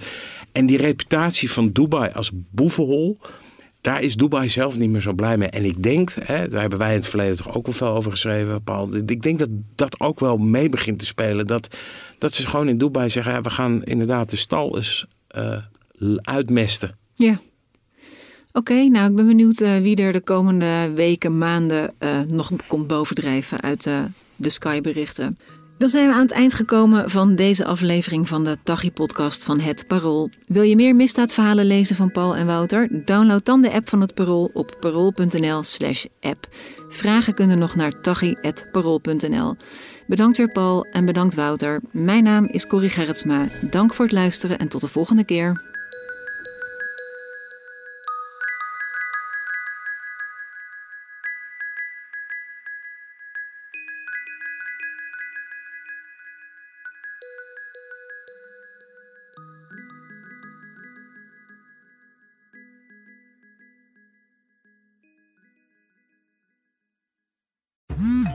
En 0.53 0.67
die 0.67 0.79
reputatie 0.79 1.51
van 1.51 1.71
Dubai 1.71 2.13
als 2.13 2.31
boevenhol... 2.51 3.19
daar 3.81 4.03
is 4.03 4.17
Dubai 4.17 4.49
zelf 4.49 4.79
niet 4.79 4.91
meer 4.91 5.01
zo 5.01 5.13
blij 5.13 5.37
mee. 5.37 5.49
En 5.49 5.65
ik 5.65 5.83
denk, 5.83 6.13
hè, 6.25 6.49
daar 6.49 6.61
hebben 6.61 6.79
wij 6.79 6.89
in 6.89 6.97
het 6.97 7.07
verleden 7.07 7.37
toch 7.37 7.55
ook 7.55 7.67
wel 7.67 7.75
veel 7.75 7.89
over 7.89 8.11
geschreven, 8.11 8.63
Paul. 8.63 8.95
Ik 8.95 9.23
denk 9.23 9.39
dat 9.39 9.49
dat 9.75 10.01
ook 10.01 10.21
wel 10.21 10.37
mee 10.37 10.69
begint 10.69 10.99
te 10.99 11.07
spelen. 11.07 11.47
Dat, 11.47 11.77
dat 12.19 12.35
ze 12.35 12.47
gewoon 12.47 12.69
in 12.69 12.79
Dubai 12.79 13.11
zeggen, 13.11 13.33
ja, 13.33 13.41
we 13.41 13.51
gaan 13.51 13.85
inderdaad 13.85 14.31
de 14.31 14.37
stal 14.37 14.77
eens 14.77 15.07
uh, 15.37 15.57
uitmesten. 16.21 16.99
Ja. 17.15 17.41
Oké, 18.53 18.89
nou 18.89 19.11
ik 19.11 19.17
ben 19.17 19.27
benieuwd 19.27 19.61
uh, 19.61 19.79
wie 19.79 19.97
er 19.97 20.13
de 20.13 20.21
komende 20.21 20.93
weken, 20.95 21.39
maanden 21.39 21.95
uh, 21.99 22.21
nog 22.29 22.51
komt 22.67 22.87
bovendrijven 22.87 23.61
uit 23.61 23.91
de 24.37 24.51
Sky-berichten. 24.51 25.39
Dan 25.83 25.91
zijn 25.91 26.09
we 26.09 26.15
aan 26.15 26.21
het 26.21 26.31
eind 26.31 26.55
gekomen 26.55 27.11
van 27.11 27.35
deze 27.35 27.65
aflevering 27.65 28.29
van 28.29 28.45
de 28.45 28.59
Tachi-podcast 28.63 29.45
van 29.45 29.61
Het 29.61 29.87
Parool. 29.87 30.31
Wil 30.47 30.63
je 30.63 30.77
meer 30.77 30.97
misdaadverhalen 30.97 31.65
lezen 31.65 31.97
van 31.97 32.13
Paul 32.13 32.37
en 32.37 32.47
Wouter? 32.47 33.05
Download 33.05 33.45
dan 33.45 33.63
de 33.63 33.73
app 33.73 33.89
van 33.89 34.01
het 34.01 34.15
Parool 34.15 34.51
op 34.53 34.77
parool.nl 34.81 35.63
slash 35.63 36.05
app. 36.21 36.49
Vragen 36.89 37.35
kunnen 37.35 37.59
nog 37.59 37.75
naar 37.75 38.01
tachi.parool.nl. 38.01 39.57
Bedankt 40.07 40.37
weer 40.37 40.53
Paul 40.53 40.85
en 40.85 41.05
bedankt 41.05 41.35
Wouter. 41.35 41.81
Mijn 41.91 42.25
naam 42.25 42.47
is 42.47 42.67
Corrie 42.67 42.91
Gerritsma. 42.91 43.49
Dank 43.71 43.95
voor 43.95 44.05
het 44.05 44.15
luisteren 44.15 44.59
en 44.59 44.69
tot 44.69 44.81
de 44.81 44.89
volgende 44.89 45.25
keer. 45.25 45.72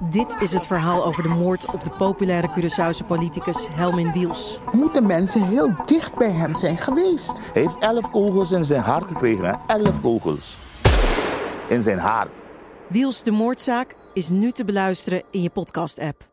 Dit 0.00 0.36
is 0.40 0.52
het 0.52 0.66
verhaal 0.66 1.04
over 1.04 1.22
de 1.22 1.28
moord 1.28 1.66
op 1.66 1.84
de 1.84 1.90
populaire 1.90 2.50
Curaçaose 2.50 3.06
politicus 3.06 3.66
Helmin 3.70 4.12
Wiels. 4.12 4.58
Moeten 4.72 5.06
mensen 5.06 5.42
heel 5.42 5.74
dicht 5.84 6.16
bij 6.16 6.30
hem 6.30 6.54
zijn 6.54 6.76
geweest? 6.76 7.32
Hij 7.52 7.62
heeft 7.62 7.78
elf 7.78 8.10
kogels 8.10 8.52
in 8.52 8.64
zijn 8.64 8.80
hart 8.80 9.04
gekregen. 9.04 9.44
Hè? 9.44 9.54
Elf 9.66 10.00
kogels. 10.00 10.56
In 11.68 11.82
zijn 11.82 11.98
hart. 11.98 12.30
Wiels 12.86 13.22
de 13.22 13.30
moordzaak 13.30 13.94
is 14.14 14.28
nu 14.28 14.50
te 14.50 14.64
beluisteren 14.64 15.22
in 15.30 15.42
je 15.42 15.50
podcast-app. 15.50 16.26